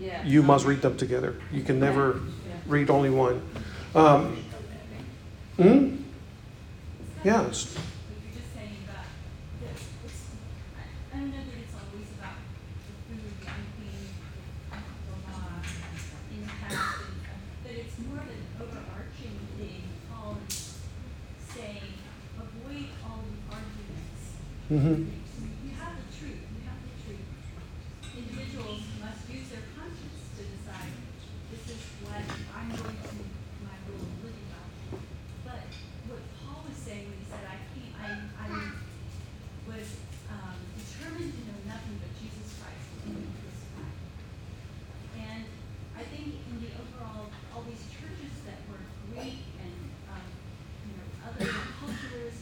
[0.00, 0.24] Yeah.
[0.24, 1.34] you must read them together.
[1.52, 2.54] You can never Yeah.
[2.66, 3.42] read only one.
[3.94, 4.36] Um,
[5.56, 5.96] hmm?
[7.24, 7.42] Yeah.
[7.50, 7.82] it's- what
[8.24, 9.04] you're just saying about,
[9.60, 10.22] that it's,
[10.78, 12.38] I, I don't know that it's always about
[12.86, 14.06] the food, the unclean,
[14.70, 15.60] the law,
[16.32, 17.16] in the past, and,
[17.64, 20.78] but it's more of an overarching thing, Paul is
[21.52, 21.90] saying,
[22.38, 24.22] avoid all the arguments.
[24.70, 25.10] mhm.
[25.66, 27.26] You have the truth, you have the truth.
[28.14, 30.92] Individuals must use their conscience to decide,
[31.50, 32.22] this is what
[32.54, 33.16] I'm going to,
[33.64, 34.66] my rule of living by.
[35.46, 35.62] But
[36.10, 38.08] what Paul was saying when he said, I can't, I,
[38.42, 38.48] I
[39.70, 39.86] was,
[40.28, 43.94] um, determined to know nothing but Jesus Christ and him crucified.
[45.16, 45.42] And
[45.96, 48.82] I think in the overall, all these churches that were
[49.14, 49.76] Greek and,
[50.12, 50.26] um,
[50.84, 51.46] you know, other
[51.80, 52.36] cultures,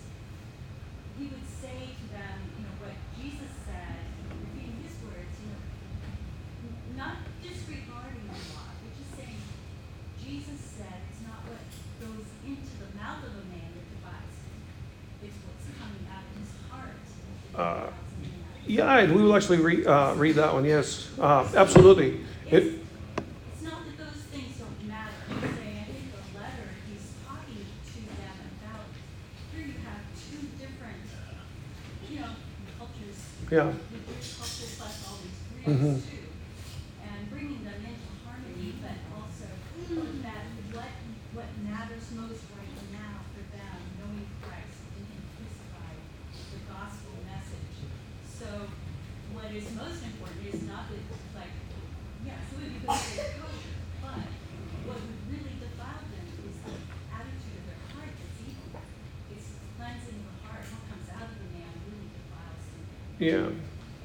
[1.20, 3.96] he would say to them, you know, what Jesus said,
[4.36, 9.40] repeating his words, you know, n- not disregarding the law, but just saying,
[10.20, 11.64] Jesus said it's not what
[12.04, 14.60] goes into the mouth of a man that divides him.
[15.24, 17.00] It's what's coming out of his heart.
[17.00, 18.65] that Uh, divides a man.
[18.76, 20.64] Yeah, we will actually re, uh, read that one.
[20.66, 22.20] Yes, uh, absolutely.
[22.50, 25.16] It, It's not that those things don't matter.
[25.32, 28.84] I'm saying, I think the letter, he's talking to them about,
[29.56, 31.00] here you have two different,
[32.12, 32.36] you know,
[32.76, 33.16] cultures.
[33.48, 33.72] Yeah.
[33.72, 35.40] The Jewish culture plus all these
[35.72, 35.96] Mhm.
[35.96, 36.28] Greeks too.
[37.00, 39.48] And bringing them into harmony, but also
[40.20, 40.44] that
[40.76, 40.92] what,
[41.32, 45.96] what matters most right now for them, knowing Christ and him crucified,
[46.52, 47.72] the gospel message.
[48.28, 48.68] So
[49.34, 51.02] what is most important is not that,
[51.36, 51.52] like,
[52.24, 54.22] yeah, so it would be good for their culture, but
[54.86, 56.74] what would really defile them is the
[57.12, 58.68] attitude of their heart that's evil.
[59.34, 62.80] It's cleansing the heart, what comes out of the man really defiles him.
[63.20, 63.46] yeah.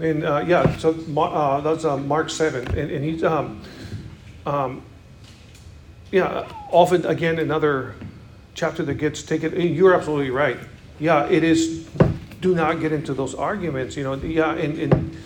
[0.02, 2.68] And uh, yeah, so uh, that's uh, Mark 7.
[2.70, 3.62] And, and he's, um,
[4.48, 4.82] um,
[6.12, 7.94] yeah, often again, another
[8.56, 9.60] chapter that gets taken.
[9.60, 10.58] You're absolutely right.
[11.00, 11.88] Yeah, it is.
[12.42, 13.96] Do not get into those arguments.
[13.96, 15.18] You know, yeah, and, and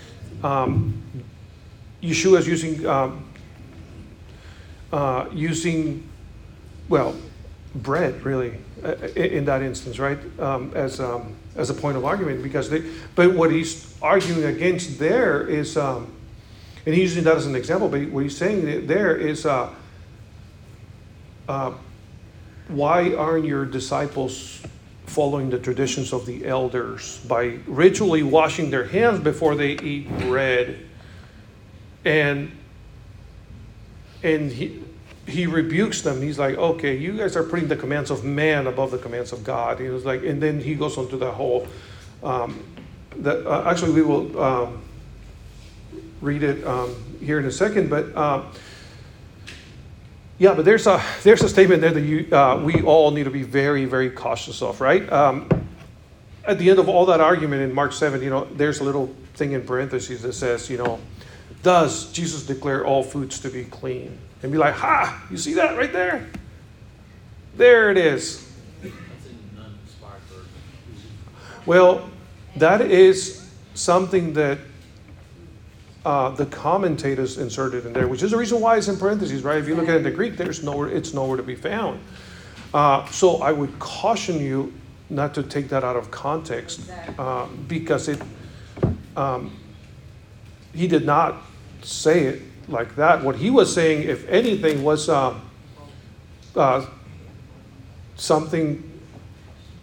[0.43, 1.01] um,
[2.03, 3.25] Yeshua's using um,
[4.91, 6.07] uh, using
[6.89, 7.15] well
[7.75, 10.19] bread really uh, in, in that instance, right?
[10.39, 12.83] Um, as um, as a point of argument because they.
[13.15, 16.11] But what he's arguing against there is, um,
[16.85, 17.89] and he's using that as an example.
[17.89, 19.45] But what he's saying there is.
[19.45, 19.73] Uh,
[21.47, 21.73] uh,
[22.67, 24.61] why aren't your disciples
[25.05, 30.79] following the traditions of the elders by ritually washing their hands before they eat bread
[32.03, 32.51] and
[34.23, 34.83] and he,
[35.27, 36.21] he rebukes them.
[36.21, 39.43] He's like, okay, you guys are putting the commands of man above the commands of
[39.43, 39.79] God.
[39.79, 41.67] He was like, and then he goes on to the whole,
[42.23, 42.63] um,
[43.17, 44.81] that, uh, actually, we will, um,
[46.21, 48.51] read it, um, here in a second, but, um,
[50.37, 53.31] yeah, but there's a, there's a statement there that you, uh, we all need to
[53.31, 55.09] be very, very cautious of, right?
[55.11, 55.49] Um,
[56.43, 59.15] at the end of all that argument in Mark 7, you know, there's a little
[59.33, 60.99] thing in parentheses that says, you know,
[61.63, 64.19] does Jesus declare all foods to be clean?
[64.45, 66.27] And be like, ha, you see that right there?
[67.57, 68.47] There it is.
[68.79, 68.93] That's
[69.25, 70.51] in non-inspired version.
[71.65, 72.07] Well,
[72.57, 74.59] that is something that
[76.05, 79.57] uh, the commentators inserted in there, which is the reason why it's in parentheses, right?
[79.57, 81.99] If you look at it in the Greek, there's nowhere, it's nowhere to be found.
[82.71, 84.71] Uh, so I would caution you
[85.09, 88.21] not to take that out of context uh, because it,
[89.17, 89.57] um,
[90.75, 91.41] he did not
[91.81, 93.23] say it like that.
[93.23, 95.35] What he was saying, if anything, was uh,
[96.55, 96.85] uh,
[98.15, 98.83] something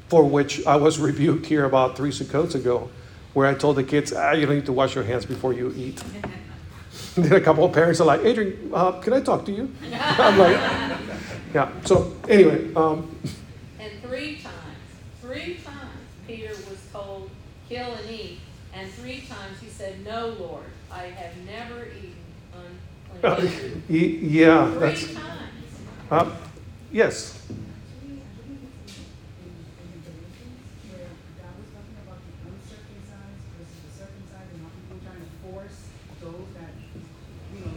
[0.09, 2.90] for which I was rebuked here about three Sukkots ago,
[3.35, 5.73] where I told the kids, ah, you don't need to wash your hands before you
[5.77, 6.03] eat.
[7.14, 9.75] Then a couple of parents are like, Adrian, uh, can I talk to you?
[9.92, 10.57] I'm like,
[11.55, 11.71] yeah.
[11.85, 13.14] So anyway, um,
[13.79, 14.88] And three times,
[15.21, 17.29] three times Peter was told,
[17.68, 18.38] kill and eat.
[18.75, 22.18] And three times he said, no, Lord, I have never eaten unclean food.
[22.18, 22.22] y-
[23.23, 25.15] yeah, that's,
[26.11, 26.27] uh,
[26.91, 27.39] yes.
[30.91, 31.07] where
[31.39, 35.79] God was talking about the uncircumcised versus the circumcised and how people trying to force
[36.19, 36.75] those that,
[37.55, 37.71] you know,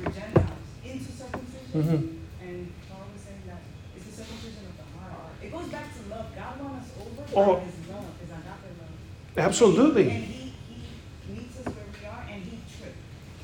[0.00, 1.76] were Gentiles into circumcision.
[1.76, 2.00] Mhm.
[2.40, 3.60] And Paul was saying that
[4.00, 5.36] it's the circumcision of the heart.
[5.44, 6.32] It goes back to love.
[6.32, 7.60] God wants us over Oh.
[7.60, 8.96] his love, his agape love.
[9.36, 10.08] Absolutely.
[10.08, 12.96] And he, he meets us where we are and he tri-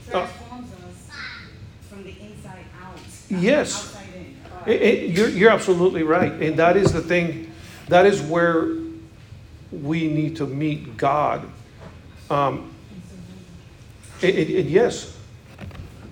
[0.09, 0.25] Uh.
[0.25, 1.13] transforms us
[1.89, 2.97] from the inside out.
[3.41, 3.97] Yes.
[4.67, 6.33] It- it- you're, you're absolutely right.
[6.33, 7.51] And that is the thing,
[7.89, 8.69] that is where
[9.73, 11.49] we need to meet God.
[12.31, 12.71] Um,
[14.23, 14.37] and,
[14.71, 15.17] yes,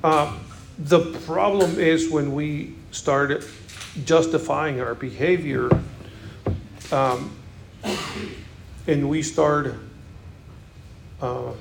[0.02, 0.36] uh,
[0.78, 3.44] the problem is when we start
[4.04, 5.68] justifying our behavior
[6.90, 7.30] um,
[8.86, 9.74] and we start
[11.20, 11.52] uh,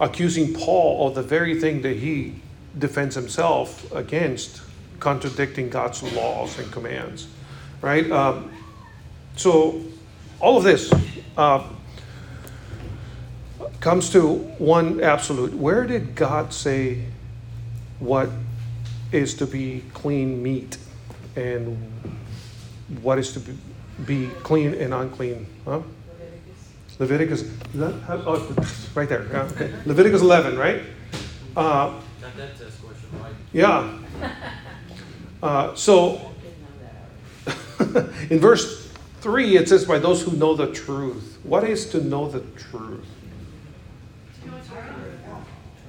[0.00, 2.36] accusing Paul of the very thing that he
[2.78, 4.62] defends himself against,
[5.00, 7.26] contradicting God's laws and commands,
[7.82, 8.10] right?
[8.10, 8.50] Um,
[9.36, 9.80] so,
[10.40, 10.92] all of this
[11.36, 11.62] uh,
[13.80, 15.54] comes to one absolute.
[15.54, 17.04] Where did God say
[17.98, 18.28] what
[19.12, 20.78] is to be clean meat
[21.36, 21.76] and
[23.02, 23.56] what is to be,
[24.04, 25.46] be clean and unclean?
[25.64, 25.80] Huh?
[26.98, 27.42] Leviticus,
[28.06, 28.56] how- oh,
[28.94, 29.26] right there.
[29.32, 29.72] yeah, okay.
[29.84, 30.82] Leviticus 11, right?
[31.56, 31.86] Uh,
[32.20, 33.32] Got that test question right.
[33.52, 33.98] yeah.
[35.44, 36.32] Uh, so,
[38.30, 41.38] in verse 3, it says, by those who know the truth.
[41.42, 43.04] What is to know the truth?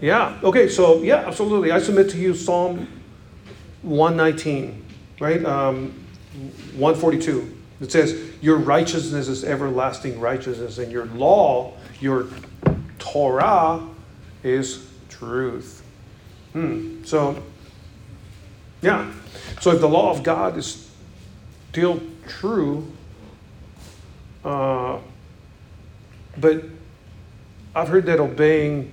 [0.01, 1.71] Yeah, okay, so, yeah, absolutely.
[1.71, 2.85] I submit to you Psalm
[3.83, 4.85] 119,
[5.21, 5.45] right?
[5.45, 6.05] Um,
[6.75, 7.57] 142.
[7.79, 12.27] It says, Your righteousness is everlasting righteousness, and your law, your
[12.99, 13.87] Torah,
[14.43, 15.81] is truth.
[16.51, 17.05] Hmm.
[17.05, 17.41] So,
[18.85, 19.11] yeah.
[19.61, 20.89] So if the law of God is
[21.71, 22.91] still true,
[24.43, 24.99] uh,
[26.37, 26.65] but
[27.73, 28.91] I've heard that obeying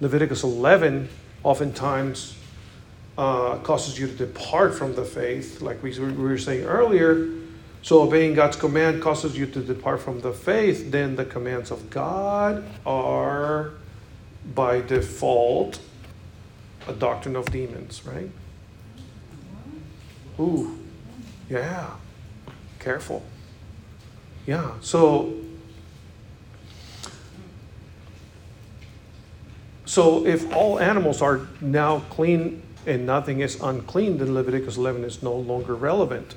[0.00, 1.08] Leviticus 11
[1.44, 2.36] oftentimes
[3.16, 7.28] uh, causes you to depart from the faith, like we, we were saying earlier.
[7.82, 11.88] So obeying God's command causes you to depart from the faith, then the commands of
[11.88, 13.72] God are
[14.54, 15.78] by default
[16.88, 18.30] a doctrine of demons, right?
[20.40, 20.78] Ooh,
[21.50, 21.90] yeah.
[22.78, 23.22] Careful.
[24.46, 25.34] Yeah, so
[29.84, 35.22] so if all animals are now clean and nothing is unclean, then Leviticus 11 is
[35.22, 36.34] no longer relevant.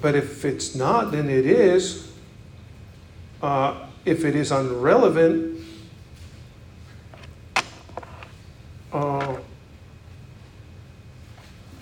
[0.00, 2.10] But if it's not, then it is.
[3.40, 5.57] Uh, if it is unrelevant,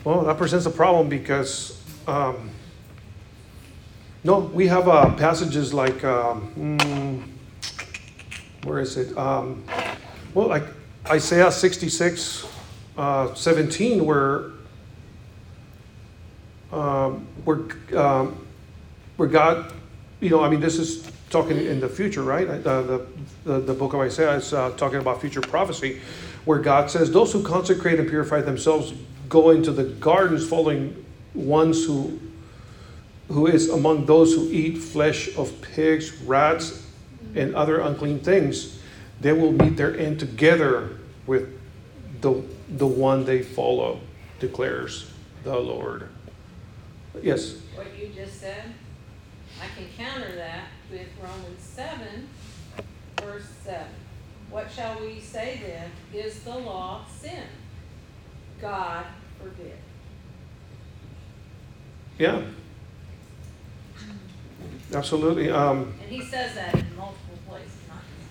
[0.06, 2.50] well, that presents a problem because um,
[4.22, 7.22] no, we have uh, passages like um, mm,
[8.64, 9.18] where is it?
[9.18, 9.64] Um,
[10.32, 10.62] well, like
[11.08, 12.46] Isaiah 66,
[12.96, 14.52] uh, 17, where
[16.70, 17.62] um, where
[17.98, 18.46] um,
[19.16, 19.72] where God,
[20.20, 22.46] you know, I mean, this is talking in the future, right?
[22.46, 23.06] Uh, the,
[23.42, 26.00] the the book of Isaiah is uh, talking about future prophecy,
[26.44, 28.92] where God says, "Those who consecrate and purify themselves
[29.28, 31.04] go into the gardens following
[31.34, 32.20] ones who
[33.28, 36.86] who is among those who eat flesh of pigs, rats,
[37.34, 38.80] and other unclean things,
[39.20, 40.96] they will meet their end together
[41.26, 41.48] with
[42.20, 44.00] the the one they follow,
[44.38, 45.10] declares
[45.44, 46.08] the Lord.
[47.22, 47.56] Yes.
[47.74, 48.74] What you just said,
[49.60, 52.28] I can counter that with Romans seven,
[53.20, 53.86] verse seven.
[54.50, 55.90] What shall we say then?
[56.12, 57.42] Is the law sin?
[58.60, 59.04] God
[59.42, 59.74] forbid.
[62.18, 62.42] Yeah.
[64.94, 65.50] Absolutely.
[65.50, 68.30] Um, And he says that in multiple places, not just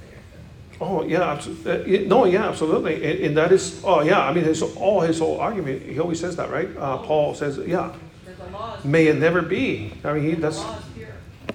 [0.80, 0.88] there.
[0.88, 1.20] oh yeah.
[1.38, 2.26] abso- uh, no.
[2.26, 2.48] Yeah.
[2.50, 2.96] Absolutely.
[2.96, 3.82] And, and that is.
[3.84, 4.22] Oh yeah.
[4.22, 5.84] I mean, his all his whole argument.
[5.84, 6.70] He always says that, right?
[6.78, 7.94] Uh, Paul says, yeah.
[8.26, 8.86] That the law is.
[8.86, 9.94] May it never be.
[10.04, 11.08] I mean, he The that's law is pure.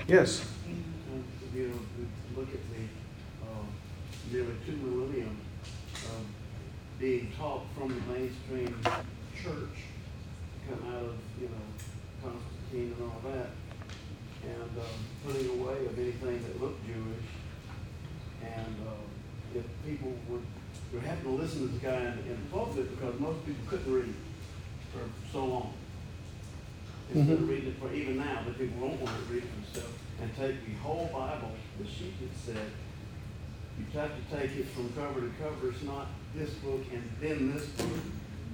[0.06, 0.44] yes.
[0.68, 2.82] And, You know, to look at the,
[3.46, 3.64] uh,
[4.30, 5.36] nearly two millennium
[6.04, 6.24] of
[7.00, 8.76] being taught from the mainstream
[9.42, 9.76] church,
[10.68, 11.66] come out of, you know,
[12.22, 13.48] Constantine and all that,
[14.44, 17.28] and, um, putting away of anything that looked Jewish.
[18.44, 20.42] And, uh, if people would,
[21.24, 23.92] were having to listen to this guy in, in the pulpit because most people couldn't
[23.92, 24.14] read
[24.92, 25.00] for
[25.32, 25.74] so long.
[27.14, 27.48] Instead of Mhm.
[27.48, 30.64] reading it for, even now, the people won't want to read it themselves and take
[30.66, 31.50] the whole Bible,
[31.80, 32.70] the sheet it said,
[33.78, 37.52] you have to take it from cover to cover, it's not this book and then
[37.52, 37.86] this book.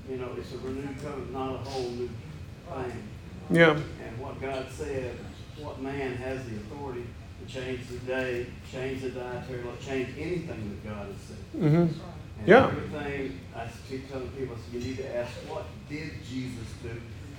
[0.08, 3.02] You know, it's a renewed covenant, not a whole new thing.
[3.50, 3.72] Yeah.
[3.72, 5.16] And what God said,
[5.58, 7.04] what man has the authority
[7.44, 11.60] to change the day, change the dietary law, change anything that God has said.
[11.60, 12.00] Mm-hmm.
[12.38, 12.66] And Yeah.
[12.66, 16.90] everything, I keep telling people, I said, you need to ask, what did Jesus do?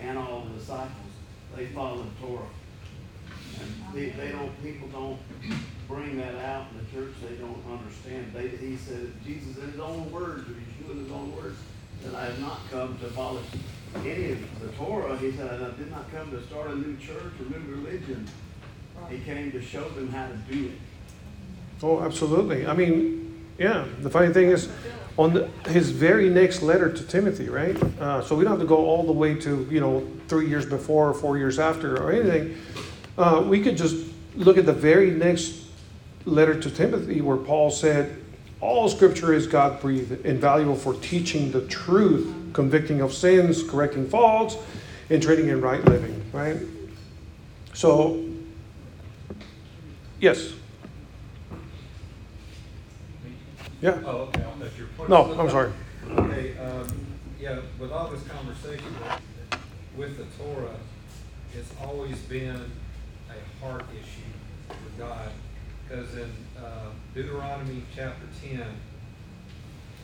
[0.01, 1.11] And all the disciples,
[1.55, 2.47] they followed the Torah.
[3.59, 5.19] And they, they don't, people don't
[5.87, 8.31] bring that out in the church, they don't understand.
[8.33, 11.57] They, he said, Jesus in his own words, or Yeshua in his own words,
[12.03, 13.45] that I have not come to abolish
[14.05, 15.17] any of the Torah.
[15.17, 18.27] He said, I did not come to start a new church or new religion.
[19.09, 20.73] He came to show them how to do it.
[21.81, 22.67] Oh, absolutely.
[22.67, 23.26] I mean,
[23.57, 23.85] yeah.
[24.01, 24.69] The funny thing is,
[25.17, 27.75] on the, his very next letter to Timothy, right?
[27.99, 30.65] Uh, so we don't have to go all the way to you know three years
[30.65, 32.55] before or four years after or anything.
[33.17, 33.95] Uh, we could just
[34.35, 35.55] look at the very next
[36.25, 38.15] letter to Timothy, where Paul said,
[38.61, 44.07] "All Scripture is God breathed and valuable for teaching the truth, convicting of sins, correcting
[44.07, 44.55] faults,
[45.09, 46.57] and training in right living." Right.
[47.73, 48.23] So,
[50.19, 50.53] yes.
[53.81, 54.01] Yeah.
[54.05, 55.09] Oh, okay, I'll let your point.
[55.09, 55.71] No, I'm sorry.
[56.09, 56.87] Okay, um,
[57.39, 58.85] yeah, with all this conversation
[59.95, 60.75] with the Torah,
[61.55, 62.71] it's always been
[63.29, 64.31] a heart issue
[64.67, 65.29] for God.
[65.87, 68.65] Because in uh, Deuteronomy chapter ten,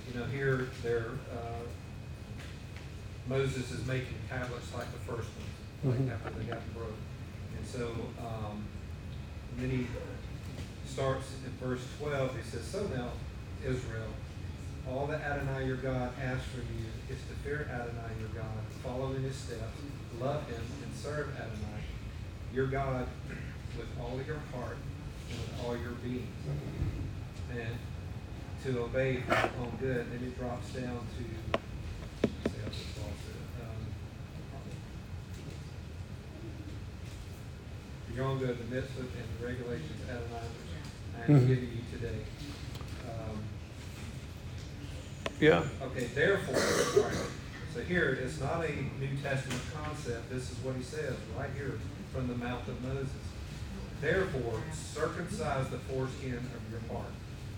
[0.08, 1.64] you know, here there, uh,
[3.28, 5.30] Moses is making tablets like the first
[5.84, 6.08] ones, Mhm.
[6.08, 6.94] like after they got broke.
[7.58, 7.88] And so,
[8.20, 8.64] um,
[9.52, 9.88] and then he
[10.88, 13.10] starts in verse twelve, he says, So now,
[13.66, 14.09] Israel,
[14.89, 19.14] all that Adonai your God asks from you is to fear Adonai your God, follow
[19.14, 19.80] in his steps,
[20.20, 21.82] love him, and serve Adonai
[22.53, 23.07] your God
[23.78, 24.78] with all your heart
[25.30, 26.28] and with all your being.
[27.51, 27.78] And
[28.64, 30.11] to obey for your own good.
[30.11, 31.59] Then it drops down to,
[32.24, 33.66] let's see how this falls in.
[33.66, 33.82] Um,
[38.16, 39.09] your own good, the mitzvah and
[39.39, 40.72] the regulations Adonai which
[41.20, 42.20] I am giving you today.
[43.09, 43.43] Um,
[45.44, 45.64] Yeah.
[45.82, 47.18] Okay, therefore, right,
[47.74, 51.80] so here, it's not a New Testament concept, this is what he says, right here
[52.14, 53.10] from the mouth of Moses.
[54.00, 57.12] Therefore, circumcise the foreskin of your heart.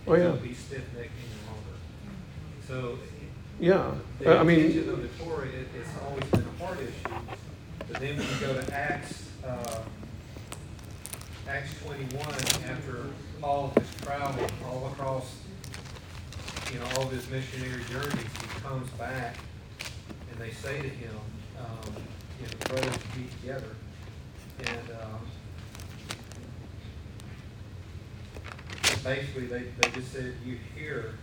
[0.08, 0.24] Oh, yeah.
[0.30, 1.78] Don't be stiff-necked any longer.
[2.68, 2.98] So,
[3.60, 3.92] Yeah.
[4.18, 7.16] the I mean, of the Torah, it, it's always been a heart issue.
[7.88, 9.82] But then when you go to Acts, uh,
[11.48, 12.34] Acts twenty-one,
[12.68, 13.06] after
[13.40, 15.36] Paul has traveled all across,
[16.72, 19.38] you know, all of his missionary journeys, he comes back
[20.32, 21.16] and they say to him,
[21.60, 21.94] um,
[22.42, 23.76] you know, brothers be together.
[24.60, 25.22] And, um,
[29.04, 31.14] basically, they, they just said, you hear,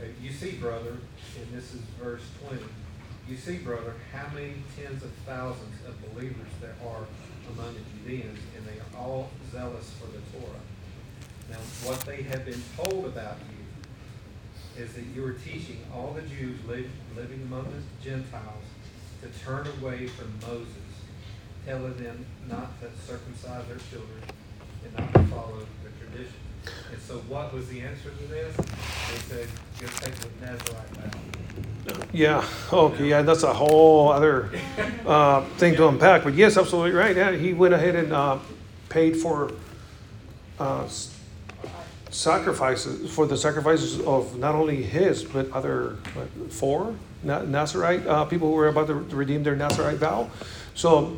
[0.00, 0.96] uh, you see, brother,
[1.36, 2.64] and this is verse twenty,
[3.28, 7.04] you see, brother, how many tens of thousands of believers there are
[7.52, 10.62] among the Judeans, and they are all zealous for the Torah.
[11.50, 13.57] Now, what they have been told about you
[14.78, 18.64] is that you are teaching all the Jews live, living among the Gentiles
[19.22, 20.68] to turn away from Moses,
[21.66, 24.22] telling them not to circumcise their children
[24.84, 26.34] and not to follow the tradition.
[26.92, 28.56] And so what was the answer to this?
[28.56, 29.48] They said,
[29.80, 32.06] go take the Nazarite vow.
[32.12, 34.50] Yeah, okay, yeah, that's a whole other
[35.06, 37.16] uh, thing to unpack, but yes, absolutely right.
[37.16, 38.38] Yeah, he went ahead and uh,
[38.90, 39.52] paid for
[40.60, 40.86] uh,
[42.10, 48.24] sacrifices, for the sacrifices of not only his, but other, what, four Na- Nazarite uh,
[48.24, 50.30] people who were about to redeem their Nazarite vow.
[50.74, 51.16] So,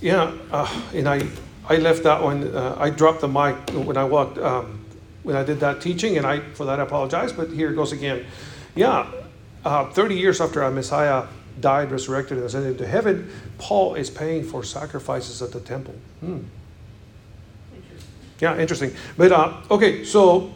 [0.00, 1.28] yeah, uh, and I,
[1.68, 4.84] I left that one, uh, I dropped the mic when I walked, um,
[5.22, 7.92] when I did that teaching, and I, for that I apologize, but here it goes
[7.92, 8.24] again.
[8.74, 9.10] Yeah,
[9.64, 11.26] uh, 30 years after our Messiah
[11.60, 15.94] died, resurrected, and ascended into heaven, Paul is paying for sacrifices at the temple.
[16.20, 16.40] Hmm.
[18.40, 18.92] Yeah, interesting.
[19.16, 20.52] But uh, okay, so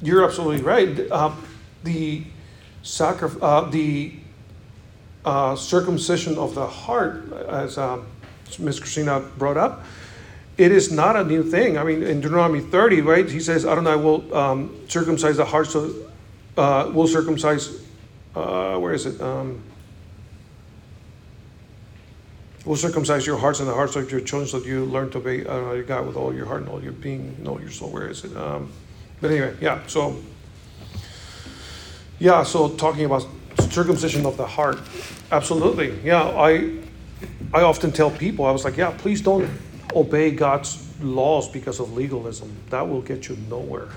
[0.00, 1.10] you're absolutely right.
[1.10, 1.32] Uh,
[1.82, 2.24] the
[2.82, 4.14] sacri- uh, the
[5.24, 8.06] uh, circumcision of the heart, as um,
[8.58, 8.78] Ms.
[8.78, 9.84] Christina brought up,
[10.56, 11.76] it is not a new thing.
[11.76, 13.90] I mean, in Deuteronomy 30, right, he says, "I don't know.
[13.90, 15.92] Adonai will um, circumcise the heart, so
[16.56, 17.80] uh, will circumcise,
[18.34, 19.20] uh, where is it?
[19.20, 19.60] Um,
[22.66, 25.18] will circumcise your hearts and the hearts of your children so that you learn to
[25.18, 27.90] obey uh, God with all your heart and all your being and all your soul.
[27.90, 28.36] Where is it?
[28.36, 28.72] Um,
[29.20, 30.16] but anyway, yeah, so,
[32.18, 33.26] yeah, so talking about
[33.70, 34.78] circumcision of the heart,
[35.30, 35.98] absolutely.
[36.02, 36.72] Yeah, I,
[37.54, 39.48] I often tell people, I was like, yeah, please don't
[39.94, 42.54] obey God's laws because of legalism.
[42.70, 43.88] That will get you nowhere.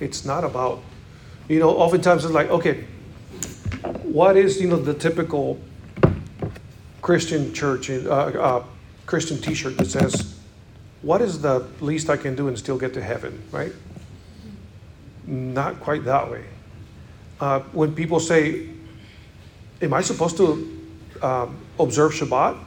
[0.00, 0.82] It's not about,
[1.48, 2.84] you know, oftentimes it's like, okay,
[4.02, 5.60] what is, you know, the typical
[7.06, 8.64] Christian church, uh, uh,
[9.06, 10.34] Christian t shirt that says,
[11.02, 13.72] What is the least I can do and still get to heaven, right?
[15.24, 16.42] Not quite that way.
[17.38, 18.70] Uh, when people say,
[19.80, 20.48] Am I supposed to
[21.22, 22.58] um, observe Shabbat?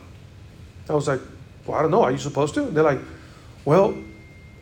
[0.88, 1.20] I was like,
[1.66, 2.04] Well, I don't know.
[2.04, 2.62] Are you supposed to?
[2.62, 3.02] They're like,
[3.66, 3.94] Well,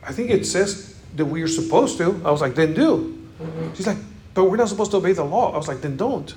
[0.01, 2.19] I think it says that we are supposed to.
[2.25, 3.15] I was like, Then do.
[3.75, 3.99] She's like,
[4.33, 5.53] But we're not supposed to obey the law.
[5.53, 6.33] I was like, Then don't.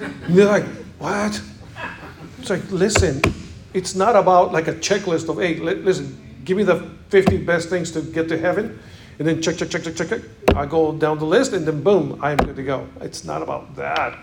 [0.00, 0.64] And they're like,
[0.98, 1.42] What?
[2.50, 3.20] It's like, listen,
[3.74, 7.68] it's not about like a checklist of, hey, li- listen, give me the 50 best
[7.68, 8.80] things to get to heaven,
[9.18, 10.22] and then check, check, check, check, check, check.
[10.56, 12.88] I go down the list, and then boom, I'm good to go.
[13.02, 14.18] It's not about that.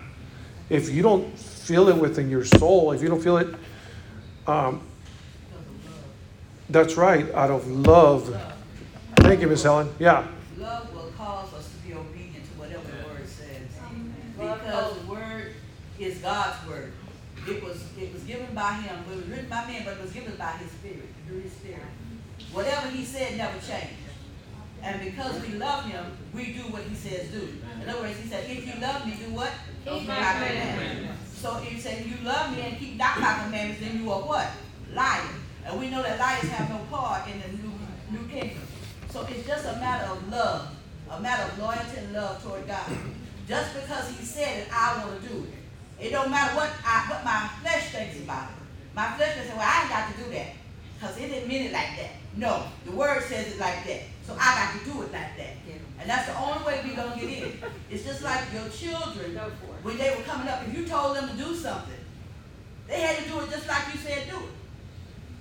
[0.70, 3.54] If you don't feel it within your soul, if you don't feel it,
[4.48, 4.82] um,
[6.68, 8.36] that's right, out of love.
[9.18, 9.88] Thank you, Miss Helen.
[10.00, 10.26] Yeah.
[10.58, 13.68] Love will cause us to be obedient to whatever the word says.
[14.36, 15.52] Because the word
[16.00, 16.92] is God's word.
[17.48, 20.12] It was, it was given by him, it was written by men, but it was
[20.12, 21.86] given by his spirit, through his spirit.
[22.52, 24.02] Whatever he said never changed.
[24.82, 27.48] And because we love him, we do what he says do.
[27.82, 29.52] In other words, he said, if you love me, do what?
[29.84, 31.38] Keep my commandments.
[31.38, 34.20] So if you say you love me and keep not my commandments, then you are
[34.20, 34.48] what?
[34.92, 35.28] Lying.
[35.64, 37.72] And we know that liars have no part in the new,
[38.10, 38.62] new kingdom.
[39.10, 40.74] So it's just a matter of love,
[41.10, 42.90] a matter of loyalty and love toward God.
[43.48, 45.65] Just because he said it, I want to do it.
[46.00, 48.56] It don't matter what I, what my flesh thinks about it.
[48.94, 50.52] My flesh will say, well, I ain't got to do that.
[50.98, 52.10] Because it didn't mean it like that.
[52.36, 54.02] No, the word says it like that.
[54.26, 55.56] So I got to do it like that.
[55.98, 57.52] And that's the only way we're gonna get in.
[57.90, 59.82] It's just like your children, Go for it.
[59.84, 61.94] when they were coming up, if you told them to do something,
[62.86, 64.50] they had to do it just like you said do it.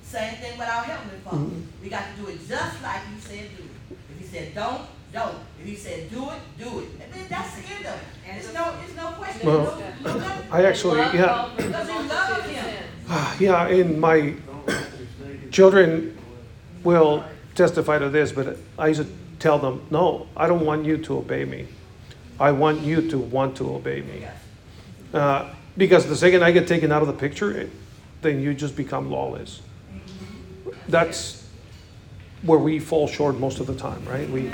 [0.03, 1.37] Same thing with our Heavenly Father.
[1.37, 1.83] Mm-hmm.
[1.83, 3.97] We got to do it just like He said do it.
[4.11, 4.81] If He said don't,
[5.15, 5.35] don't.
[5.59, 6.89] If He said do it, do it.
[7.01, 8.37] And then that's the end of it.
[8.37, 9.47] It's no, it's no question.
[9.47, 10.37] Well, no, no.
[10.51, 11.49] I actually, Love yeah.
[11.55, 13.39] Because you love him.
[13.39, 14.33] Yeah, and my
[15.51, 16.17] children
[16.83, 17.23] will
[17.55, 19.09] testify to this, but I used to
[19.39, 21.67] tell them, no, I don't want you to obey me.
[22.39, 24.27] I want you to want to obey me.
[25.13, 27.69] Uh, because the second I get taken out of the picture, it,
[28.21, 29.61] then you just become lawless.
[30.89, 31.47] That's
[32.41, 34.29] where we fall short most of the time, right?
[34.29, 34.51] We,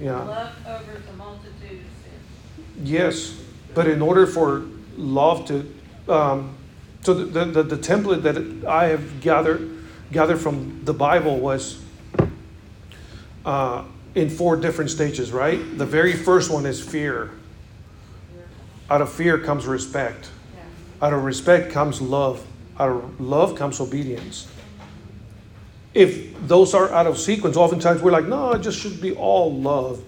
[0.00, 0.22] yeah.
[0.22, 2.82] Love covers a multitude of sins.
[2.82, 3.40] Yes,
[3.74, 4.64] but in order for
[4.96, 5.72] love to,
[6.08, 6.56] um,
[7.02, 11.82] so the, the, the template that I have gathered, gathered from the Bible was
[13.44, 13.84] uh,
[14.14, 15.78] in four different stages, right?
[15.78, 17.30] The very first one is fear.
[18.88, 20.30] Out of fear comes respect.
[21.00, 22.44] Out of respect comes love.
[22.78, 24.48] Out of love comes obedience.
[25.92, 29.52] If those are out of sequence, oftentimes we're like, no, it just should be all
[29.52, 30.02] love.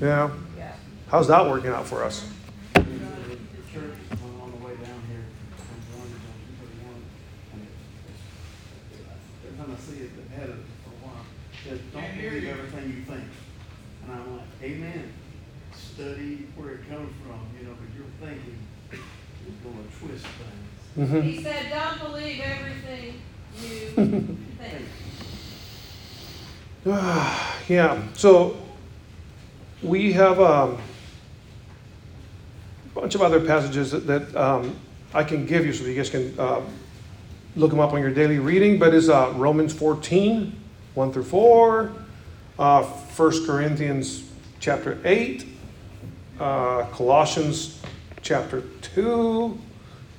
[0.00, 0.30] Yeah.
[0.56, 0.72] Yeah.
[1.08, 2.26] How's that working out for us?
[2.74, 5.26] The church on the way down here,
[5.60, 7.02] on one, on two thirty-one,
[7.52, 9.04] and it's,
[9.46, 11.24] every time I see it, the head of it for a while,
[11.68, 13.24] says, don't Can't hear believe you." everything you think.
[14.04, 15.12] And I'm like, amen,
[15.74, 18.58] study where it comes from, you know, but your thinking
[18.90, 21.10] is gonna twist things.
[21.12, 21.22] Mhm.
[21.22, 23.20] He said, don't believe everything
[23.58, 24.86] you think.
[27.68, 28.56] yeah, so
[29.82, 30.76] we have a
[32.94, 34.76] bunch of other passages that, that um,
[35.14, 36.60] I can give you so you guys can uh,
[37.56, 40.54] look them up on your daily reading, but it's uh, Romans 14,
[40.94, 41.92] 1 through 4,
[42.58, 44.24] uh, 1 Corinthians
[44.60, 45.46] chapter 8,
[46.38, 47.80] uh, Colossians
[48.22, 49.58] chapter 2,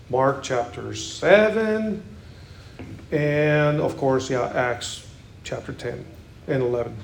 [0.10, 2.04] Mark chapter 7,
[3.12, 5.08] and of course, yeah, Acts
[5.44, 6.06] chapter 10
[6.48, 6.96] and 11.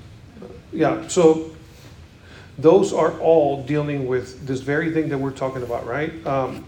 [0.71, 1.51] Yeah, so
[2.57, 6.25] those are all dealing with this very thing that we're talking about, right?
[6.25, 6.65] Um,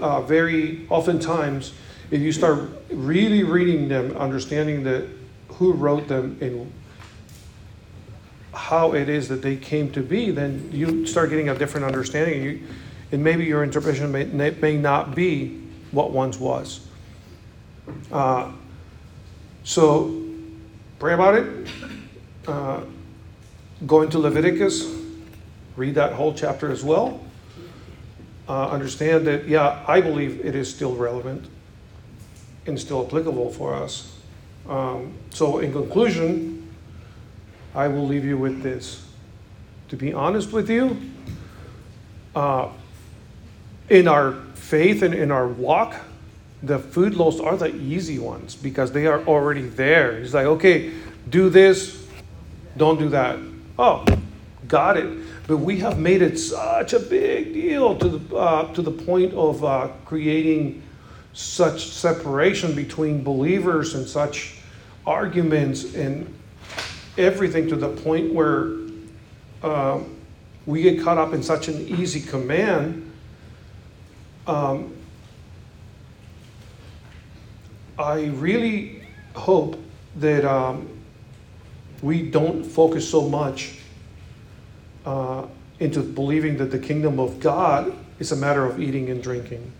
[0.00, 1.72] uh, very oftentimes,
[2.10, 5.08] if you start really reading them, understanding that
[5.48, 6.72] who wrote them and
[8.52, 12.42] how it is that they came to be, then you start getting a different understanding.
[12.42, 12.62] You,
[13.12, 16.86] and maybe your interpretation may, may not be what once was.
[18.10, 18.52] Uh,
[19.64, 20.22] so
[20.98, 21.68] pray about it.
[22.46, 22.80] Uh,
[23.86, 24.94] go into Leviticus,
[25.76, 27.20] read that whole chapter as well.
[28.48, 31.46] Uh, understand that, yeah, I believe it is still relevant
[32.66, 34.12] and still applicable for us.
[34.68, 36.68] Um, so, in conclusion,
[37.74, 39.04] I will leave you with this.
[39.88, 40.96] To be honest with you,
[42.34, 42.68] uh,
[43.88, 44.36] in our
[44.66, 45.94] faith and in our walk,
[46.64, 50.18] the food laws are the easy ones because they are already there.
[50.18, 50.92] It's like, okay,
[51.30, 52.04] do this,
[52.76, 53.38] don't do that.
[53.78, 54.04] Oh,
[54.66, 55.18] got it.
[55.46, 59.32] But we have made it such a big deal to the, uh, to the point
[59.34, 60.82] of uh, creating
[61.32, 64.56] such separation between believers and such
[65.06, 66.34] arguments and
[67.16, 68.72] everything to the point where
[69.62, 70.16] um,
[70.66, 73.05] we get caught up in such an easy command.
[74.46, 74.94] Um,
[77.98, 79.02] I really
[79.34, 79.82] hope
[80.16, 80.88] that um,
[82.00, 83.78] we don't focus so much
[85.04, 85.46] uh,
[85.80, 89.72] into believing that the kingdom of God is a matter of eating and drinking.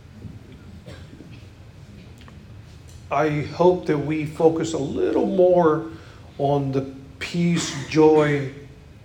[3.10, 5.90] I hope that we focus a little more
[6.38, 8.50] on the peace, joy,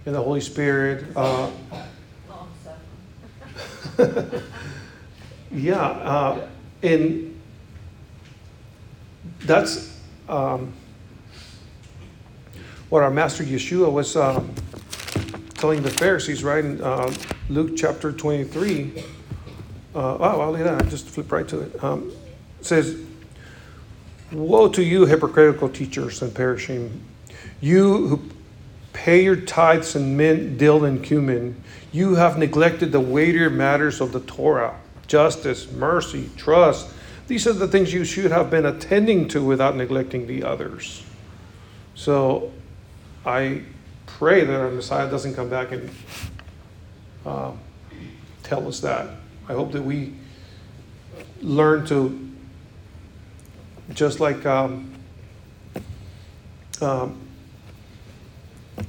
[0.05, 1.05] and the Holy Spirit.
[1.15, 1.51] Uh,
[5.53, 6.47] yeah, uh,
[6.83, 7.39] and
[9.41, 9.99] that's
[10.29, 10.71] um,
[12.89, 14.43] what our Master Yeshua was uh,
[15.55, 16.63] telling the Pharisees, right?
[16.63, 17.13] In uh,
[17.49, 19.03] Luke chapter 23.
[19.93, 20.85] Uh, oh, look at that.
[20.85, 21.83] I just flip right to it.
[21.83, 22.11] Um,
[22.59, 22.97] it says,
[24.31, 26.99] Woe to you, hypocritical teachers and P'rushim,
[27.59, 28.21] you who
[28.93, 34.13] pay your tithes in mint, dill, and cumin, you have neglected the weightier matters of
[34.13, 34.79] the Torah
[35.11, 36.87] justice, mercy, trust.
[37.27, 41.03] These are the things you should have been attending to without neglecting the others.
[41.95, 42.53] So
[43.25, 43.63] I
[44.05, 45.89] pray that our Messiah doesn't come back and
[47.25, 47.51] uh,
[48.43, 49.09] tell us that.
[49.49, 50.13] I hope that we
[51.41, 52.31] learn to,
[53.93, 54.93] just like um,
[56.79, 57.19] um,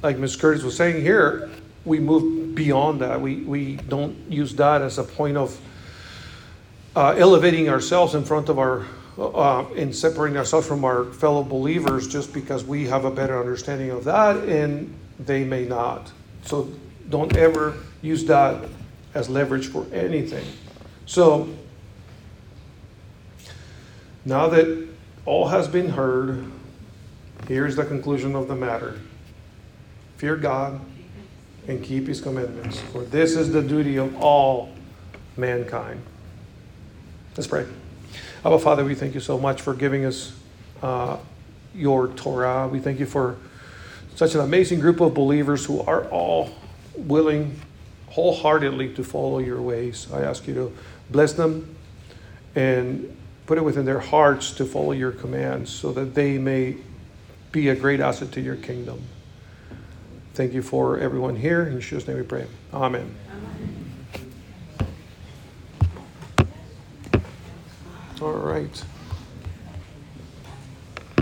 [0.01, 0.37] like Ms.
[0.37, 1.49] Curtis was saying here,
[1.83, 3.19] we move beyond that.
[3.19, 5.59] We, we don't use that as a point of
[6.95, 8.85] uh, elevating ourselves in front of our,
[9.17, 14.03] uh, separating ourselves from our fellow believers just because we have a better understanding of
[14.03, 16.11] that and they may not.
[16.43, 16.71] So
[17.09, 18.65] don't ever use that
[19.13, 20.45] as leverage for anything.
[21.05, 21.49] So
[24.25, 24.87] now that
[25.25, 26.45] all has been heard,
[27.47, 28.99] here's the conclusion of the matter
[30.17, 30.79] fear God
[31.67, 34.69] and keep his commandments, for this is the duty of all
[35.35, 36.01] mankind.
[37.35, 37.65] Let's pray.
[38.45, 40.37] Abba Father, we thank you so much for giving us
[40.81, 41.17] uh,
[41.73, 42.67] your Torah.
[42.67, 43.37] We thank you for
[44.15, 46.49] such an amazing group of believers who are all
[46.95, 47.59] willing
[48.09, 50.07] wholeheartedly to follow your ways.
[50.13, 50.77] I ask you to
[51.09, 51.75] bless them
[52.53, 53.17] and
[53.47, 56.77] put it within their hearts to follow your commands so that they may
[57.51, 59.01] be a great asset to your kingdom.
[60.35, 61.63] Thank you for everyone here.
[61.63, 62.45] In Jesus' name we pray.
[62.71, 63.15] Amen.
[68.23, 68.85] All right.